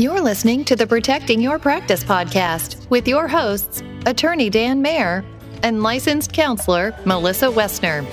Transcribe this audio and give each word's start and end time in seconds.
You're 0.00 0.22
listening 0.22 0.64
to 0.64 0.76
the 0.76 0.86
Protecting 0.86 1.42
Your 1.42 1.58
Practice 1.58 2.02
podcast 2.02 2.88
with 2.88 3.06
your 3.06 3.28
hosts, 3.28 3.82
Attorney 4.06 4.48
Dan 4.48 4.80
Mayer 4.80 5.22
and 5.62 5.82
licensed 5.82 6.32
counselor 6.32 6.94
Melissa 7.04 7.48
Westner. 7.48 8.06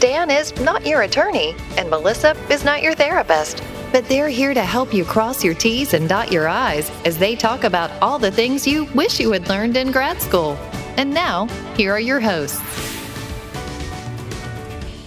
Dan 0.00 0.30
is 0.30 0.58
not 0.62 0.86
your 0.86 1.02
attorney, 1.02 1.54
and 1.76 1.90
Melissa 1.90 2.34
is 2.48 2.64
not 2.64 2.82
your 2.82 2.94
therapist, 2.94 3.62
but 3.92 4.08
they're 4.08 4.30
here 4.30 4.54
to 4.54 4.62
help 4.62 4.94
you 4.94 5.04
cross 5.04 5.44
your 5.44 5.52
T's 5.52 5.92
and 5.92 6.08
dot 6.08 6.32
your 6.32 6.48
I's 6.48 6.90
as 7.04 7.18
they 7.18 7.36
talk 7.36 7.64
about 7.64 7.90
all 8.00 8.18
the 8.18 8.32
things 8.32 8.66
you 8.66 8.84
wish 8.94 9.20
you 9.20 9.30
had 9.30 9.46
learned 9.46 9.76
in 9.76 9.92
grad 9.92 10.22
school. 10.22 10.52
And 10.96 11.12
now, 11.12 11.44
here 11.76 11.92
are 11.92 12.00
your 12.00 12.20
hosts. 12.20 12.58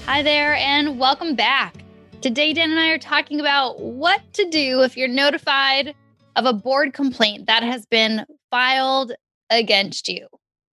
Hi 0.06 0.22
there, 0.22 0.54
and 0.54 1.00
welcome 1.00 1.34
back. 1.34 1.84
Today, 2.22 2.54
Dan 2.54 2.70
and 2.70 2.80
I 2.80 2.90
are 2.90 3.00
talking 3.00 3.40
about 3.40 3.82
what 3.82 4.22
to 4.34 4.48
do 4.52 4.84
if 4.84 4.96
you're 4.96 5.08
notified 5.08 5.96
of 6.38 6.46
a 6.46 6.54
board 6.54 6.94
complaint 6.94 7.48
that 7.48 7.64
has 7.64 7.86
been 7.88 8.26
filed 8.52 9.12
against 9.50 10.08
you. 10.08 10.28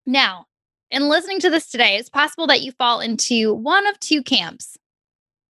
Now, 0.07 0.47
in 0.91 1.09
listening 1.09 1.41
to 1.41 1.51
this 1.51 1.69
today, 1.69 1.97
it's 1.97 2.09
possible 2.09 2.47
that 2.47 2.63
you 2.63 2.73
fall 2.73 3.01
into 3.01 3.53
one 3.53 3.87
of 3.87 4.01
two 4.01 4.23
camps. 4.23 4.79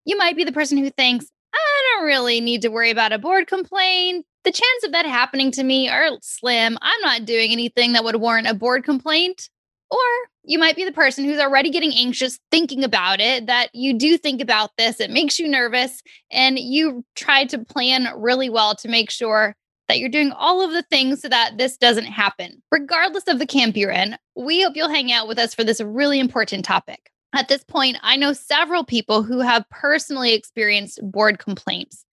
You 0.04 0.16
might 0.16 0.34
be 0.34 0.44
the 0.44 0.50
person 0.50 0.78
who 0.78 0.90
thinks, 0.90 1.26
I 1.54 1.82
don't 1.94 2.06
really 2.06 2.40
need 2.40 2.62
to 2.62 2.70
worry 2.70 2.90
about 2.90 3.12
a 3.12 3.18
board 3.18 3.46
complaint. 3.46 4.26
The 4.44 4.50
chance 4.50 4.84
of 4.84 4.92
that 4.92 5.06
happening 5.06 5.50
to 5.52 5.62
me 5.62 5.88
are 5.88 6.10
slim. 6.22 6.78
I'm 6.80 7.00
not 7.02 7.26
doing 7.26 7.52
anything 7.52 7.92
that 7.92 8.04
would 8.04 8.16
warrant 8.16 8.48
a 8.48 8.54
board 8.54 8.84
complaint. 8.84 9.50
Or 9.90 9.98
you 10.42 10.58
might 10.58 10.76
be 10.76 10.84
the 10.84 10.92
person 10.92 11.24
who's 11.24 11.38
already 11.38 11.70
getting 11.70 11.94
anxious 11.94 12.38
thinking 12.50 12.82
about 12.82 13.20
it, 13.20 13.46
that 13.46 13.68
you 13.74 13.94
do 13.94 14.18
think 14.18 14.40
about 14.40 14.70
this, 14.78 15.00
it 15.00 15.10
makes 15.10 15.38
you 15.38 15.48
nervous, 15.48 16.02
and 16.30 16.58
you 16.58 17.04
try 17.14 17.44
to 17.46 17.58
plan 17.58 18.08
really 18.16 18.50
well 18.50 18.74
to 18.76 18.88
make 18.88 19.10
sure 19.10 19.54
that 19.88 19.98
you're 19.98 20.08
doing 20.08 20.32
all 20.32 20.62
of 20.62 20.72
the 20.72 20.82
things 20.82 21.22
so 21.22 21.28
that 21.28 21.58
this 21.58 21.76
doesn't 21.76 22.04
happen. 22.04 22.62
Regardless 22.70 23.24
of 23.26 23.38
the 23.38 23.46
camp 23.46 23.76
you're 23.76 23.90
in, 23.90 24.16
we 24.36 24.62
hope 24.62 24.76
you'll 24.76 24.88
hang 24.88 25.12
out 25.12 25.28
with 25.28 25.38
us 25.38 25.54
for 25.54 25.64
this 25.64 25.80
really 25.80 26.20
important 26.20 26.64
topic. 26.64 27.10
At 27.34 27.48
this 27.48 27.64
point, 27.64 27.98
I 28.02 28.16
know 28.16 28.32
several 28.32 28.84
people 28.84 29.22
who 29.22 29.40
have 29.40 29.68
personally 29.70 30.34
experienced 30.34 31.00
board 31.02 31.38
complaints. 31.38 32.04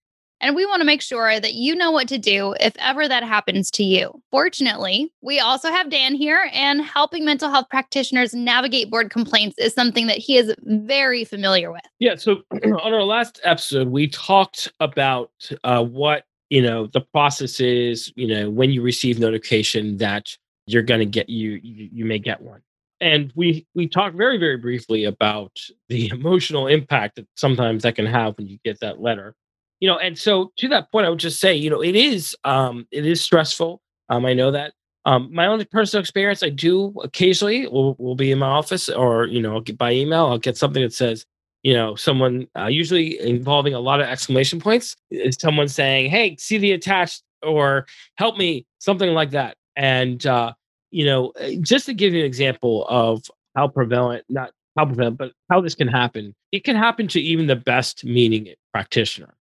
And 0.42 0.56
we 0.56 0.66
want 0.66 0.82
to 0.82 0.86
make 0.86 1.02
sure 1.02 1.40
that 1.40 1.54
you 1.54 1.76
know 1.76 1.92
what 1.92 2.10
to 2.10 2.18
do 2.18 2.56
if 2.60 2.76
ever 2.78 3.08
that 3.08 3.24
happens 3.24 3.72
to 3.72 3.84
you. 3.84 4.22
Fortunately, 4.32 5.12
we 5.22 5.40
also 5.40 5.72
have 5.72 5.90
Dan 5.90 6.14
here, 6.14 6.50
and 6.54 6.82
helping 6.82 7.24
mental 7.24 7.50
health 7.50 7.68
practitioners 7.70 8.34
navigate 8.34 8.92
board 8.92 9.10
complaints 9.10 9.58
is 9.58 9.74
something 9.74 10.08
that 10.08 10.18
he 10.18 10.38
is 10.38 10.54
very 10.64 11.24
familiar 11.24 11.72
with. 11.72 11.82
Yeah. 12.00 12.16
So, 12.16 12.42
on 12.52 12.94
our 12.94 13.04
last 13.04 13.40
episode, 13.44 13.88
we 13.88 14.08
talked 14.08 14.72
about 14.82 15.32
uh, 15.64 15.84
what 15.84 16.26
you 16.50 16.62
know 16.62 16.88
the 16.88 17.02
process 17.02 17.60
is 17.60 18.12
you 18.16 18.28
know 18.28 18.50
when 18.50 18.72
you 18.72 18.82
receive 18.82 19.20
notification 19.20 19.98
that 19.98 20.28
you're 20.68 20.84
going 20.84 21.00
to 21.00 21.06
get 21.06 21.30
you, 21.30 21.60
you 21.64 21.90
you 21.92 22.06
may 22.06 22.20
get 22.20 22.42
one. 22.42 22.62
And 23.02 23.32
we 23.36 23.68
we 23.76 23.88
talked 23.88 24.16
very 24.16 24.38
very 24.38 24.58
briefly 24.58 25.06
about 25.06 25.58
the 25.90 26.08
emotional 26.14 26.68
impact 26.68 27.18
that 27.18 27.28
sometimes 27.36 27.84
that 27.84 27.96
can 27.96 28.06
have 28.06 28.38
when 28.38 28.48
you 28.48 28.58
get 28.64 28.80
that 28.80 29.02
letter. 29.02 29.36
You 29.80 29.90
know 29.90 29.98
and 29.98 30.18
so 30.18 30.52
to 30.58 30.68
that 30.70 30.92
point 30.92 31.06
i 31.06 31.10
would 31.10 31.20
just 31.20 31.40
say 31.40 31.54
you 31.54 31.70
know 31.70 31.84
it 31.84 31.96
is 31.96 32.36
um 32.46 32.88
it 32.92 33.06
is 33.06 33.22
stressful 33.22 33.82
um 34.10 34.26
i 34.26 34.34
know 34.34 34.52
that. 34.52 34.74
Um 35.04 35.30
my 35.32 35.48
own 35.48 35.64
personal 35.70 36.00
experience 36.00 36.42
i 36.42 36.50
do 36.50 36.94
occasionally 37.04 37.68
will, 37.68 37.96
will 38.00 38.16
be 38.16 38.32
in 38.32 38.40
my 38.40 38.48
office 38.48 38.88
or 38.90 39.26
you 39.28 39.42
know 39.42 39.62
by 39.78 39.92
email 39.92 40.28
i'll 40.28 40.38
get 40.40 40.58
something 40.58 40.82
that 40.82 40.94
says 40.94 41.26
you 41.66 41.74
know, 41.74 41.96
someone 41.96 42.48
uh, 42.56 42.68
usually 42.68 43.20
involving 43.20 43.74
a 43.74 43.80
lot 43.80 44.00
of 44.00 44.06
exclamation 44.06 44.62
points 44.62 44.96
is 45.10 45.36
someone 45.40 45.68
saying, 45.68 46.12
"Hey, 46.12 46.36
see 46.38 46.60
the 46.60 46.74
attached," 46.74 47.24
or 47.42 47.88
"Help 48.18 48.38
me," 48.38 48.68
something 48.78 49.10
like 49.16 49.32
that. 49.32 49.58
And 49.76 50.24
uh, 50.28 50.54
you 50.92 51.06
know, 51.06 51.32
uh, 51.42 51.54
just 51.62 51.88
to 51.88 51.96
give 51.96 52.14
you 52.14 52.20
an 52.20 52.26
example 52.28 52.86
of 52.88 53.24
how 53.56 53.68
prevalent, 53.68 54.26
not 54.30 54.52
how 54.78 54.86
prevalent, 54.86 55.18
but 55.18 55.32
how 55.50 55.60
this 55.60 55.74
can 55.74 55.88
happen, 55.88 56.36
it 56.52 56.64
can 56.66 56.76
happen 56.76 57.08
to 57.08 57.20
even 57.20 57.48
the 57.48 57.56
best 57.56 58.06
meaning 58.06 58.54
practitioner. 58.72 59.34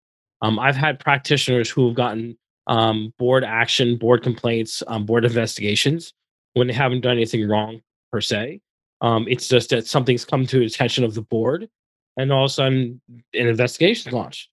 Um, 0.41 0.59
I've 0.59 0.77
had 0.77 1.01
practitioners 1.01 1.69
who 1.69 1.87
have 1.87 1.95
gotten 1.95 2.37
um, 2.67 3.13
board 3.19 3.43
action, 3.43 3.97
board 3.97 4.23
complaints, 4.23 4.81
um, 4.87 5.05
board 5.05 5.25
investigations 5.25 6.13
when 6.53 6.67
they 6.67 6.73
haven't 6.73 7.01
done 7.01 7.17
anything 7.17 7.49
wrong 7.49 7.81
per 8.13 8.21
se. 8.21 8.61
Um, 9.01 9.25
it's 9.27 9.49
just 9.49 9.71
that 9.71 9.87
something's 9.87 10.23
come 10.23 10.47
to 10.47 10.59
the 10.59 10.65
attention 10.65 11.03
of 11.03 11.15
the 11.15 11.23
board 11.23 11.67
and 12.17 12.31
all 12.31 12.45
of 12.45 12.51
a 12.51 12.53
sudden 12.53 13.01
an 13.09 13.47
investigation 13.47 14.11
launched. 14.11 14.49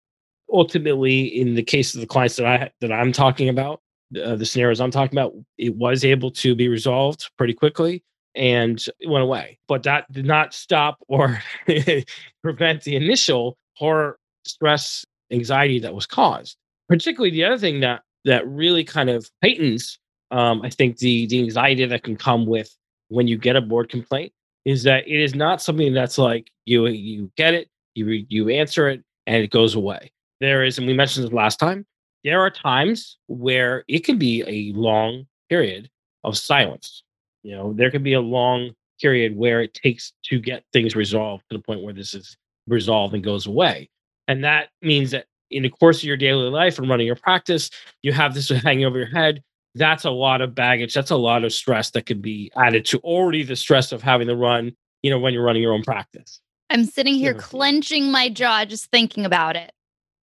Ultimately, 0.53 1.23
in 1.23 1.55
the 1.55 1.63
case 1.63 1.95
of 1.95 2.01
the 2.01 2.07
clients 2.07 2.37
that 2.37 2.47
I 2.47 2.71
that 2.81 2.93
I'm 2.93 3.13
talking 3.13 3.49
about, 3.49 3.81
uh, 4.23 4.37
the 4.37 4.47
scenarios 4.47 4.81
I'm 4.81 4.91
talking 4.91 5.17
about, 5.17 5.35
it 5.59 5.77
was 5.77 6.05
able 6.05 6.31
to 6.33 6.55
be 6.55 6.69
resolved 6.69 7.31
pretty 7.39 7.55
quickly 7.55 8.03
and 8.35 8.85
it 9.01 9.09
went 9.09 9.23
away. 9.23 9.59
But 9.69 9.83
that 9.85 10.11
did 10.13 10.27
not 10.27 10.55
stop 10.55 10.99
or 11.09 11.41
prevent 12.43 12.83
the 12.83 12.97
initial 12.97 13.57
horror, 13.77 14.19
stress, 14.45 15.05
anxiety 15.31 15.79
that 15.81 15.95
was 15.95 16.07
caused. 16.07 16.57
Particularly, 16.89 17.31
the 17.31 17.45
other 17.45 17.59
thing 17.59 17.81
that 17.81 18.03
that 18.25 18.47
really 18.47 18.85
kind 18.85 19.09
of 19.09 19.31
heightens, 19.43 19.99
um, 20.31 20.63
I 20.63 20.71
think, 20.71 20.99
the 20.99 21.27
the 21.27 21.39
anxiety 21.41 21.85
that 21.87 22.03
can 22.03 22.17
come 22.17 22.47
with 22.47 22.75
when 23.09 23.29
you 23.29 23.39
get 23.39 23.57
a 23.57 23.61
board 23.61 23.89
complaint 23.89 24.33
is 24.65 24.83
that 24.85 25.07
it 25.07 25.21
is 25.21 25.35
not 25.35 25.63
something 25.63 25.95
that's 25.95 26.19
like 26.19 26.51
you 26.65 26.87
you 26.87 27.31
get 27.37 27.55
it, 27.55 27.69
you 27.95 28.25
you 28.29 28.49
answer 28.49 28.89
it, 28.89 29.03
and 29.27 29.43
it 29.43 29.51
goes 29.51 29.75
away. 29.75 30.13
There 30.41 30.65
is, 30.65 30.79
and 30.79 30.87
we 30.87 30.95
mentioned 30.95 31.27
this 31.27 31.33
last 31.33 31.59
time. 31.59 31.87
There 32.25 32.41
are 32.41 32.51
times 32.51 33.17
where 33.29 33.85
it 33.89 34.05
can 34.05 34.19
be 34.19 34.43
a 34.47 34.77
long 34.79 35.27
period 35.49 35.89
of 36.25 36.37
silence. 36.37 37.03
You 37.43 37.57
know, 37.57 37.73
there 37.73 37.91
can 37.91 38.03
be 38.03 38.13
a 38.13 38.21
long 38.21 38.73
period 39.01 39.37
where 39.37 39.63
it 39.63 39.73
takes 39.75 40.13
to 40.25 40.39
get 40.39 40.65
things 40.73 40.95
resolved 40.95 41.45
to 41.51 41.57
the 41.57 41.63
point 41.63 41.83
where 41.83 41.95
this 41.95 42.13
is 42.13 42.37
resolved 42.67 43.15
and 43.15 43.25
goes 43.25 43.47
away. 43.47 43.89
And 44.29 44.45
that 44.45 44.69
means 44.83 45.11
that 45.13 45.27
in 45.51 45.63
the 45.63 45.71
course 45.71 45.99
of 45.99 46.05
your 46.05 46.17
daily 46.17 46.49
life 46.51 46.79
and 46.79 46.89
running 46.89 47.07
your 47.07 47.17
practice, 47.17 47.71
you 48.03 48.13
have 48.13 48.35
this 48.35 48.49
hanging 48.65 48.85
over 48.85 48.99
your 48.99 49.09
head 49.09 49.43
that's 49.75 50.05
a 50.05 50.11
lot 50.11 50.41
of 50.41 50.55
baggage. 50.55 50.95
That's 50.95 51.11
a 51.11 51.17
lot 51.17 51.45
of 51.45 51.53
stress 51.53 51.91
that 51.91 52.07
could 52.07 52.23
be 52.23 52.51
added 52.57 52.85
to 52.87 52.99
already 52.99 53.43
the 53.43 53.57
stress 53.57 53.93
of 53.93 54.03
having 54.03 54.29
to 54.29 54.37
run, 54.37 54.73
you 55.03 55.11
know, 55.11 55.19
when 55.19 55.33
you're 55.33 55.45
running 55.45 55.63
your 55.63 55.73
own 55.73 55.83
practice. 55.83 56.41
I'm 56.71 56.85
sitting 56.85 57.15
here 57.15 57.33
yeah. 57.33 57.41
clenching 57.41 58.11
my 58.11 58.29
jaw 58.29 58.65
just 58.65 58.91
thinking 58.91 59.25
about 59.25 59.57
it. 59.57 59.73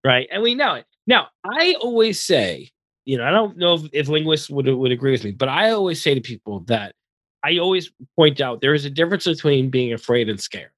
Right. 0.04 0.28
And 0.32 0.42
we 0.42 0.56
know 0.56 0.76
it. 0.76 0.86
Now, 1.06 1.28
I 1.46 1.76
always 1.82 2.20
say, 2.20 2.70
you 3.06 3.18
know, 3.18 3.26
I 3.26 3.32
don't 3.32 3.58
know 3.58 3.76
if, 3.76 3.82
if 3.94 4.08
linguists 4.08 4.50
would, 4.50 4.68
would 4.68 4.92
agree 4.92 5.12
with 5.12 5.24
me, 5.24 5.32
but 5.32 5.50
I 5.50 5.72
always 5.72 6.02
say 6.02 6.14
to 6.14 6.22
people 6.22 6.62
that 6.68 6.94
I 7.44 7.58
always 7.58 7.92
point 8.16 8.42
out 8.42 8.62
there 8.62 8.74
is 8.74 8.86
a 8.86 8.90
difference 8.90 9.26
between 9.26 9.70
being 9.70 9.94
afraid 9.94 10.30
and 10.30 10.40
scared. 10.40 10.72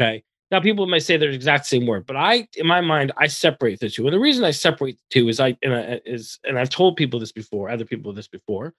Okay. 0.00 0.22
Now, 0.50 0.60
people 0.60 0.86
might 0.88 1.02
say 1.02 1.16
they're 1.16 1.30
the 1.30 1.36
exact 1.36 1.66
same 1.66 1.86
word, 1.86 2.06
but 2.06 2.16
I, 2.16 2.48
in 2.56 2.66
my 2.66 2.80
mind, 2.80 3.12
I 3.16 3.28
separate 3.28 3.78
the 3.78 3.88
two. 3.88 4.06
And 4.06 4.12
the 4.12 4.18
reason 4.18 4.44
I 4.44 4.50
separate 4.50 4.96
the 4.96 5.04
two 5.10 5.28
is 5.28 5.38
I, 5.38 5.56
and 5.62 5.72
I 5.72 6.00
is, 6.04 6.40
and 6.42 6.58
I've 6.58 6.70
told 6.70 6.96
people 6.96 7.20
this 7.20 7.30
before, 7.30 7.70
other 7.70 7.84
people 7.84 8.12
this 8.12 8.26
before. 8.26 8.74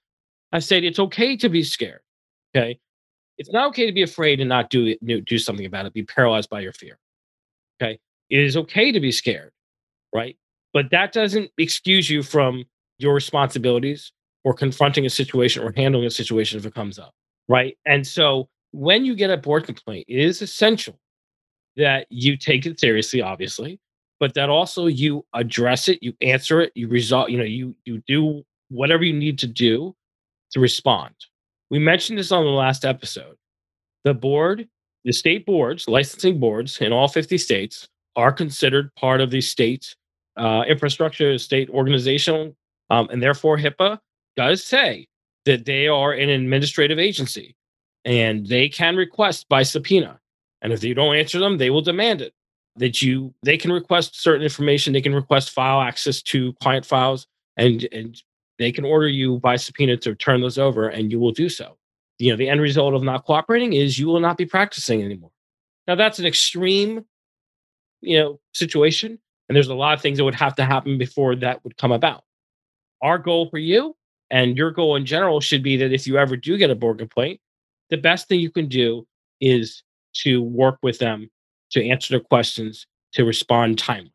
I 0.52 0.58
said 0.58 0.84
it's 0.84 0.98
okay 0.98 1.34
to 1.36 1.48
be 1.48 1.62
scared. 1.62 2.00
Okay, 2.54 2.78
it's 3.38 3.50
not 3.50 3.68
okay 3.68 3.86
to 3.86 3.92
be 3.92 4.02
afraid 4.02 4.40
and 4.40 4.50
not 4.50 4.68
do 4.68 4.94
do 5.00 5.38
something 5.38 5.64
about 5.64 5.86
it. 5.86 5.94
Be 5.94 6.02
paralyzed 6.02 6.50
by 6.50 6.60
your 6.60 6.74
fear. 6.74 6.98
Okay, 7.82 7.98
it 8.28 8.40
is 8.40 8.56
okay 8.58 8.92
to 8.92 9.00
be 9.00 9.10
scared, 9.10 9.52
right? 10.14 10.36
But 10.74 10.90
that 10.90 11.12
doesn't 11.12 11.50
excuse 11.56 12.10
you 12.10 12.22
from 12.22 12.64
your 12.98 13.14
responsibilities 13.14 14.12
or 14.44 14.52
confronting 14.52 15.06
a 15.06 15.10
situation 15.10 15.62
or 15.62 15.72
handling 15.74 16.04
a 16.04 16.10
situation 16.10 16.58
if 16.58 16.66
it 16.66 16.74
comes 16.74 16.98
up, 16.98 17.14
right? 17.48 17.78
And 17.86 18.06
so 18.06 18.50
when 18.72 19.06
you 19.06 19.14
get 19.14 19.30
a 19.30 19.38
board 19.38 19.64
complaint, 19.64 20.04
it 20.08 20.18
is 20.18 20.42
essential 20.42 20.98
that 21.76 22.06
you 22.10 22.36
take 22.36 22.66
it 22.66 22.78
seriously, 22.78 23.22
obviously, 23.22 23.78
but 24.20 24.34
that 24.34 24.48
also 24.48 24.86
you 24.86 25.24
address 25.34 25.88
it, 25.88 25.98
you 26.02 26.12
answer 26.20 26.60
it, 26.60 26.72
you 26.74 26.88
resolve, 26.88 27.30
you 27.30 27.38
know, 27.38 27.44
you 27.44 27.74
you 27.84 28.02
do 28.06 28.42
whatever 28.68 29.04
you 29.04 29.12
need 29.12 29.38
to 29.38 29.46
do 29.46 29.94
to 30.52 30.60
respond. 30.60 31.14
We 31.70 31.78
mentioned 31.78 32.18
this 32.18 32.32
on 32.32 32.44
the 32.44 32.50
last 32.50 32.84
episode. 32.84 33.36
The 34.04 34.14
board, 34.14 34.68
the 35.04 35.12
state 35.12 35.46
boards, 35.46 35.88
licensing 35.88 36.38
boards 36.38 36.78
in 36.80 36.92
all 36.92 37.08
50 37.08 37.38
states 37.38 37.88
are 38.16 38.32
considered 38.32 38.94
part 38.94 39.20
of 39.20 39.30
the 39.30 39.40
state 39.40 39.94
uh, 40.36 40.64
infrastructure, 40.68 41.38
state 41.38 41.68
organizational, 41.70 42.54
um, 42.90 43.08
and 43.10 43.22
therefore 43.22 43.58
HIPAA 43.58 43.98
does 44.36 44.64
say 44.64 45.06
that 45.44 45.64
they 45.64 45.88
are 45.88 46.12
an 46.12 46.28
administrative 46.28 46.98
agency 46.98 47.56
and 48.04 48.46
they 48.46 48.68
can 48.68 48.96
request 48.96 49.48
by 49.48 49.62
subpoena 49.62 50.18
and 50.62 50.72
if 50.72 50.82
you 50.82 50.94
don't 50.94 51.16
answer 51.16 51.38
them, 51.38 51.58
they 51.58 51.68
will 51.68 51.82
demand 51.82 52.22
it. 52.22 52.32
That 52.76 53.02
you 53.02 53.34
they 53.42 53.58
can 53.58 53.70
request 53.70 54.22
certain 54.22 54.42
information, 54.42 54.94
they 54.94 55.02
can 55.02 55.14
request 55.14 55.50
file 55.50 55.82
access 55.82 56.22
to 56.22 56.54
client 56.62 56.86
files, 56.86 57.26
and 57.58 57.86
and 57.92 58.16
they 58.58 58.72
can 58.72 58.84
order 58.86 59.08
you 59.08 59.38
by 59.40 59.56
subpoena 59.56 59.98
to 59.98 60.14
turn 60.14 60.40
those 60.40 60.56
over, 60.58 60.88
and 60.88 61.12
you 61.12 61.20
will 61.20 61.32
do 61.32 61.50
so. 61.50 61.76
You 62.18 62.30
know, 62.30 62.36
the 62.36 62.48
end 62.48 62.62
result 62.62 62.94
of 62.94 63.02
not 63.02 63.26
cooperating 63.26 63.74
is 63.74 63.98
you 63.98 64.06
will 64.06 64.20
not 64.20 64.38
be 64.38 64.46
practicing 64.46 65.02
anymore. 65.02 65.32
Now 65.86 65.96
that's 65.96 66.18
an 66.18 66.26
extreme, 66.26 67.04
you 68.00 68.18
know, 68.18 68.40
situation, 68.54 69.18
and 69.48 69.56
there's 69.56 69.68
a 69.68 69.74
lot 69.74 69.94
of 69.94 70.00
things 70.00 70.18
that 70.18 70.24
would 70.24 70.34
have 70.36 70.54
to 70.56 70.64
happen 70.64 70.96
before 70.98 71.36
that 71.36 71.62
would 71.64 71.76
come 71.76 71.92
about. 71.92 72.24
our 73.02 73.18
goal 73.18 73.48
for 73.50 73.58
you 73.58 73.94
and 74.30 74.56
your 74.56 74.70
goal 74.70 74.96
in 74.96 75.04
general 75.04 75.40
should 75.40 75.62
be 75.62 75.76
that 75.76 75.92
if 75.92 76.06
you 76.06 76.16
ever 76.16 76.36
do 76.36 76.56
get 76.56 76.70
a 76.70 76.74
board 76.74 76.98
complaint, 76.98 77.40
the 77.90 77.96
best 77.96 78.28
thing 78.28 78.40
you 78.40 78.50
can 78.50 78.68
do 78.68 79.06
is 79.40 79.82
to 80.14 80.42
work 80.42 80.78
with 80.82 80.98
them 80.98 81.30
to 81.72 81.88
answer 81.88 82.12
their 82.12 82.20
questions, 82.20 82.86
to 83.12 83.24
respond 83.24 83.78
timely. 83.78 84.12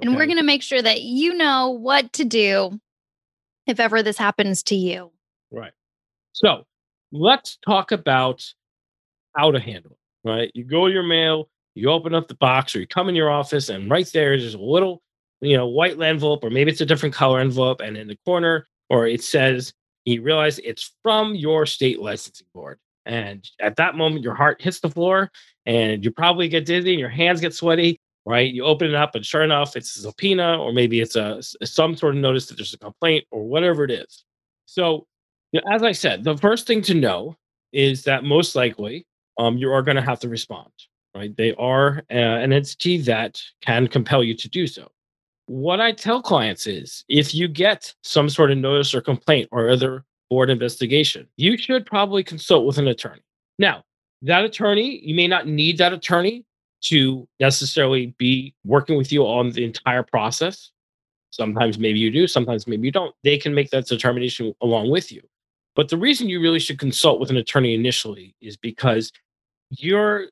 And 0.00 0.14
we're 0.14 0.26
going 0.26 0.38
to 0.38 0.44
make 0.44 0.62
sure 0.62 0.80
that 0.80 1.02
you 1.02 1.34
know 1.34 1.70
what 1.70 2.12
to 2.14 2.24
do 2.24 2.78
if 3.66 3.80
ever 3.80 4.02
this 4.02 4.16
happens 4.16 4.62
to 4.64 4.76
you. 4.76 5.10
Right. 5.50 5.72
So 6.32 6.64
let's 7.12 7.58
talk 7.64 7.90
about 7.90 8.44
how 9.36 9.50
to 9.50 9.58
handle 9.58 9.92
it. 9.92 10.28
Right. 10.28 10.50
You 10.54 10.64
go 10.64 10.86
to 10.86 10.92
your 10.92 11.02
mail, 11.02 11.48
you 11.74 11.90
open 11.90 12.14
up 12.14 12.28
the 12.28 12.34
box, 12.34 12.74
or 12.74 12.80
you 12.80 12.86
come 12.86 13.08
in 13.08 13.14
your 13.14 13.30
office, 13.30 13.68
and 13.68 13.90
right 13.90 14.06
there 14.12 14.34
is 14.34 14.54
a 14.54 14.58
little, 14.58 15.02
you 15.40 15.56
know, 15.56 15.66
white 15.66 16.00
envelope, 16.00 16.44
or 16.44 16.50
maybe 16.50 16.70
it's 16.70 16.80
a 16.80 16.86
different 16.86 17.14
color 17.14 17.40
envelope, 17.40 17.80
and 17.80 17.96
in 17.96 18.08
the 18.08 18.18
corner, 18.24 18.66
or 18.90 19.06
it 19.06 19.22
says, 19.22 19.72
you 20.04 20.22
realize 20.22 20.58
it's 20.60 20.94
from 21.02 21.34
your 21.34 21.66
state 21.66 22.00
licensing 22.00 22.46
board. 22.52 22.78
And 23.08 23.48
at 23.60 23.76
that 23.76 23.96
moment, 23.96 24.22
your 24.22 24.34
heart 24.34 24.60
hits 24.60 24.80
the 24.80 24.90
floor 24.90 25.30
and 25.66 26.04
you 26.04 26.10
probably 26.10 26.46
get 26.46 26.66
dizzy 26.66 26.92
and 26.92 27.00
your 27.00 27.08
hands 27.08 27.40
get 27.40 27.54
sweaty, 27.54 27.98
right? 28.26 28.52
You 28.52 28.64
open 28.64 28.88
it 28.88 28.94
up, 28.94 29.14
and 29.14 29.24
sure 29.24 29.42
enough, 29.42 29.76
it's 29.76 29.96
a 29.96 30.02
subpoena 30.02 30.58
or 30.58 30.72
maybe 30.72 31.00
it's 31.00 31.16
a 31.16 31.42
some 31.64 31.96
sort 31.96 32.14
of 32.14 32.20
notice 32.20 32.46
that 32.46 32.56
there's 32.56 32.74
a 32.74 32.78
complaint 32.78 33.24
or 33.30 33.44
whatever 33.48 33.82
it 33.84 33.90
is. 33.90 34.24
So, 34.66 35.06
you 35.52 35.60
know, 35.60 35.74
as 35.74 35.82
I 35.82 35.92
said, 35.92 36.22
the 36.22 36.36
first 36.36 36.66
thing 36.66 36.82
to 36.82 36.94
know 36.94 37.34
is 37.72 38.04
that 38.04 38.24
most 38.24 38.54
likely 38.54 39.06
um, 39.38 39.56
you 39.56 39.72
are 39.72 39.82
going 39.82 39.96
to 39.96 40.02
have 40.02 40.20
to 40.20 40.28
respond, 40.28 40.70
right? 41.14 41.34
They 41.34 41.54
are 41.54 42.02
uh, 42.10 42.14
an 42.14 42.52
entity 42.52 42.98
that 43.02 43.40
can 43.62 43.88
compel 43.88 44.22
you 44.22 44.36
to 44.36 44.48
do 44.50 44.66
so. 44.66 44.88
What 45.46 45.80
I 45.80 45.92
tell 45.92 46.20
clients 46.20 46.66
is 46.66 47.04
if 47.08 47.34
you 47.34 47.48
get 47.48 47.94
some 48.02 48.28
sort 48.28 48.50
of 48.50 48.58
notice 48.58 48.94
or 48.94 49.00
complaint 49.00 49.48
or 49.50 49.70
other 49.70 50.04
board 50.30 50.50
investigation, 50.50 51.26
you 51.36 51.56
should 51.56 51.86
probably 51.86 52.22
consult 52.22 52.66
with 52.66 52.78
an 52.78 52.88
attorney. 52.88 53.22
Now, 53.58 53.82
that 54.22 54.44
attorney, 54.44 55.00
you 55.02 55.14
may 55.14 55.28
not 55.28 55.46
need 55.46 55.78
that 55.78 55.92
attorney 55.92 56.44
to 56.80 57.26
necessarily 57.40 58.14
be 58.18 58.54
working 58.64 58.96
with 58.96 59.12
you 59.12 59.22
on 59.22 59.50
the 59.50 59.64
entire 59.64 60.02
process. 60.02 60.70
Sometimes 61.30 61.78
maybe 61.78 61.98
you 61.98 62.10
do, 62.10 62.26
sometimes 62.26 62.66
maybe 62.66 62.86
you 62.86 62.92
don't. 62.92 63.14
They 63.24 63.36
can 63.36 63.54
make 63.54 63.70
that 63.70 63.86
determination 63.86 64.54
along 64.60 64.90
with 64.90 65.12
you. 65.12 65.22
But 65.76 65.88
the 65.88 65.96
reason 65.96 66.28
you 66.28 66.40
really 66.40 66.58
should 66.58 66.78
consult 66.78 67.20
with 67.20 67.30
an 67.30 67.36
attorney 67.36 67.74
initially 67.74 68.34
is 68.40 68.56
because 68.56 69.12
you're, 69.70 70.26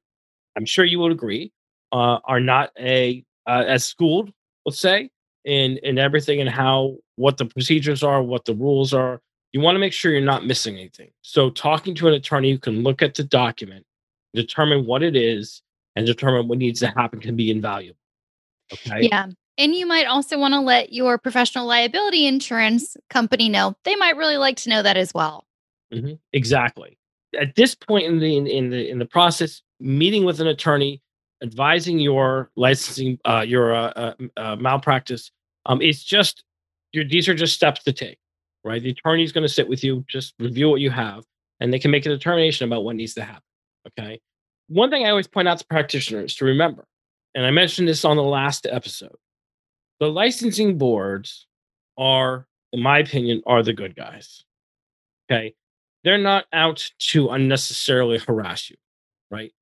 I'm 0.56 0.64
sure 0.64 0.84
you 0.84 0.98
would 1.00 1.12
agree, 1.12 1.52
uh, 1.92 2.18
are 2.24 2.40
not 2.40 2.70
a 2.78 3.24
uh, 3.46 3.64
as 3.66 3.84
schooled, 3.84 4.32
let's 4.64 4.80
say, 4.80 5.10
in 5.44 5.78
in 5.78 5.98
everything 5.98 6.40
and 6.40 6.50
how 6.50 6.96
what 7.16 7.36
the 7.36 7.44
procedures 7.44 8.02
are, 8.02 8.22
what 8.22 8.44
the 8.44 8.54
rules 8.54 8.92
are, 8.92 9.20
you 9.56 9.62
want 9.62 9.74
to 9.74 9.78
make 9.78 9.94
sure 9.94 10.12
you're 10.12 10.20
not 10.20 10.44
missing 10.44 10.74
anything. 10.74 11.10
So, 11.22 11.48
talking 11.48 11.94
to 11.94 12.08
an 12.08 12.12
attorney 12.12 12.52
who 12.52 12.58
can 12.58 12.82
look 12.82 13.00
at 13.00 13.14
the 13.14 13.24
document, 13.24 13.86
determine 14.34 14.84
what 14.84 15.02
it 15.02 15.16
is, 15.16 15.62
and 15.96 16.04
determine 16.04 16.46
what 16.46 16.58
needs 16.58 16.80
to 16.80 16.88
happen 16.88 17.20
can 17.20 17.36
be 17.36 17.50
invaluable. 17.50 17.98
Okay. 18.70 19.08
Yeah. 19.10 19.28
And 19.56 19.74
you 19.74 19.86
might 19.86 20.04
also 20.04 20.38
want 20.38 20.52
to 20.52 20.60
let 20.60 20.92
your 20.92 21.16
professional 21.16 21.64
liability 21.64 22.26
insurance 22.26 22.98
company 23.08 23.48
know. 23.48 23.74
They 23.84 23.96
might 23.96 24.18
really 24.18 24.36
like 24.36 24.58
to 24.58 24.68
know 24.68 24.82
that 24.82 24.98
as 24.98 25.14
well. 25.14 25.46
Mm-hmm. 25.90 26.16
Exactly. 26.34 26.98
At 27.40 27.54
this 27.54 27.74
point 27.74 28.04
in 28.04 28.18
the 28.18 28.36
in, 28.36 28.46
in, 28.46 28.68
the 28.68 28.90
in 28.90 28.98
the 28.98 29.06
process, 29.06 29.62
meeting 29.80 30.26
with 30.26 30.38
an 30.38 30.48
attorney, 30.48 31.00
advising 31.42 31.98
your 31.98 32.50
licensing, 32.56 33.18
uh, 33.24 33.42
your 33.48 33.74
uh, 33.74 33.92
uh, 33.96 34.14
uh 34.36 34.56
malpractice, 34.56 35.30
um, 35.64 35.80
it's 35.80 36.04
just 36.04 36.44
your, 36.92 37.04
these 37.04 37.26
are 37.26 37.34
just 37.34 37.54
steps 37.54 37.82
to 37.84 37.94
take 37.94 38.18
right? 38.66 38.82
The 38.82 38.90
attorney 38.90 39.22
is 39.22 39.32
going 39.32 39.46
to 39.46 39.52
sit 39.52 39.68
with 39.68 39.84
you, 39.84 40.04
just 40.08 40.34
review 40.38 40.68
what 40.68 40.80
you 40.80 40.90
have, 40.90 41.24
and 41.60 41.72
they 41.72 41.78
can 41.78 41.90
make 41.90 42.04
a 42.04 42.08
determination 42.10 42.66
about 42.66 42.84
what 42.84 42.96
needs 42.96 43.14
to 43.14 43.22
happen. 43.22 43.42
Okay. 43.88 44.20
One 44.68 44.90
thing 44.90 45.06
I 45.06 45.10
always 45.10 45.28
point 45.28 45.46
out 45.46 45.58
to 45.58 45.66
practitioners 45.66 46.34
to 46.36 46.44
remember, 46.44 46.84
and 47.34 47.46
I 47.46 47.52
mentioned 47.52 47.86
this 47.86 48.04
on 48.04 48.16
the 48.16 48.22
last 48.24 48.66
episode, 48.66 49.16
the 50.00 50.08
licensing 50.08 50.76
boards 50.76 51.46
are, 51.96 52.46
in 52.72 52.82
my 52.82 52.98
opinion, 52.98 53.42
are 53.46 53.62
the 53.62 53.72
good 53.72 53.94
guys. 53.94 54.44
Okay. 55.30 55.54
They're 56.02 56.18
not 56.18 56.46
out 56.52 56.90
to 57.10 57.30
unnecessarily 57.30 58.18
harass 58.18 58.68
you, 58.70 58.76
right? 59.30 59.52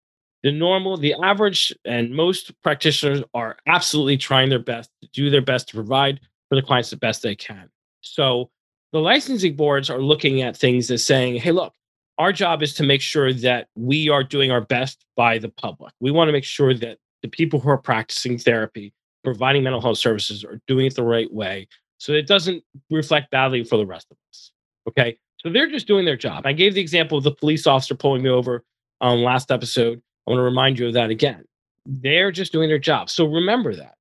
The 0.43 0.53
normal, 0.53 0.97
the 0.97 1.15
average, 1.23 1.73
and 1.85 2.11
most 2.11 2.53
practitioners 2.63 3.23
are 3.33 3.57
absolutely 3.67 4.19
trying 4.19 4.51
their 4.51 4.59
best 4.59 4.91
to 5.03 5.09
do 5.09 5.31
their 5.31 5.43
best 5.43 5.69
to 5.69 5.75
provide 5.75 6.21
for 6.49 6.57
the 6.57 6.63
clients 6.63 6.91
the 6.91 6.97
best 6.97 7.23
they 7.23 7.35
can. 7.35 7.71
So 8.03 8.51
the 8.95 9.01
licensing 9.01 9.57
boards 9.57 9.91
are 9.91 10.01
looking 10.01 10.41
at 10.41 10.57
things 10.57 10.89
as 10.89 11.03
saying, 11.05 11.35
hey, 11.35 11.51
look, 11.51 11.75
our 12.19 12.33
job 12.33 12.63
is 12.63 12.73
to 12.75 12.85
make 12.85 13.01
sure 13.01 13.33
that 13.33 13.67
we 13.75 14.09
are 14.09 14.23
doing 14.23 14.53
our 14.53 14.61
best 14.61 15.05
by 15.17 15.37
the 15.37 15.49
public. 15.49 15.93
We 15.99 16.13
want 16.13 16.29
to 16.29 16.33
make 16.33 16.45
sure 16.45 16.73
that 16.75 16.99
the 17.21 17.29
people 17.29 17.59
who 17.59 17.71
are 17.71 17.77
practicing 17.77 18.39
therapy, 18.39 18.95
providing 19.25 19.65
mental 19.65 19.81
health 19.81 19.99
services, 19.99 20.45
are 20.45 20.61
doing 20.69 20.87
it 20.87 20.95
the 20.95 21.03
right 21.03 21.33
way 21.35 21.67
so 21.99 22.13
it 22.13 22.29
doesn't 22.29 22.63
reflect 22.89 23.33
badly 23.33 23.65
for 23.65 23.77
the 23.79 23.85
rest 23.85 24.07
of 24.13 24.17
us. 24.31 24.53
Okay. 24.89 25.19
So 25.39 25.51
they're 25.51 25.69
just 25.69 25.89
doing 25.89 26.05
their 26.05 26.17
job. 26.17 26.47
I 26.47 26.53
gave 26.53 26.75
the 26.75 26.81
example 26.81 27.19
of 27.19 27.25
the 27.25 27.35
police 27.35 27.67
officer 27.67 27.97
pulling 27.97 28.23
me 28.23 28.31
over 28.31 28.63
on 29.01 29.25
last 29.25 29.51
episode. 29.51 30.01
I 30.27 30.31
want 30.31 30.39
to 30.39 30.45
remind 30.45 30.79
you 30.79 30.87
of 30.87 30.95
that 30.95 31.11
again. 31.11 31.45
They're 31.85 32.31
just 32.31 32.53
doing 32.53 32.69
their 32.69 32.79
job. 32.79 33.11
So 33.11 33.27
remember 33.27 33.75
that. 33.75 33.97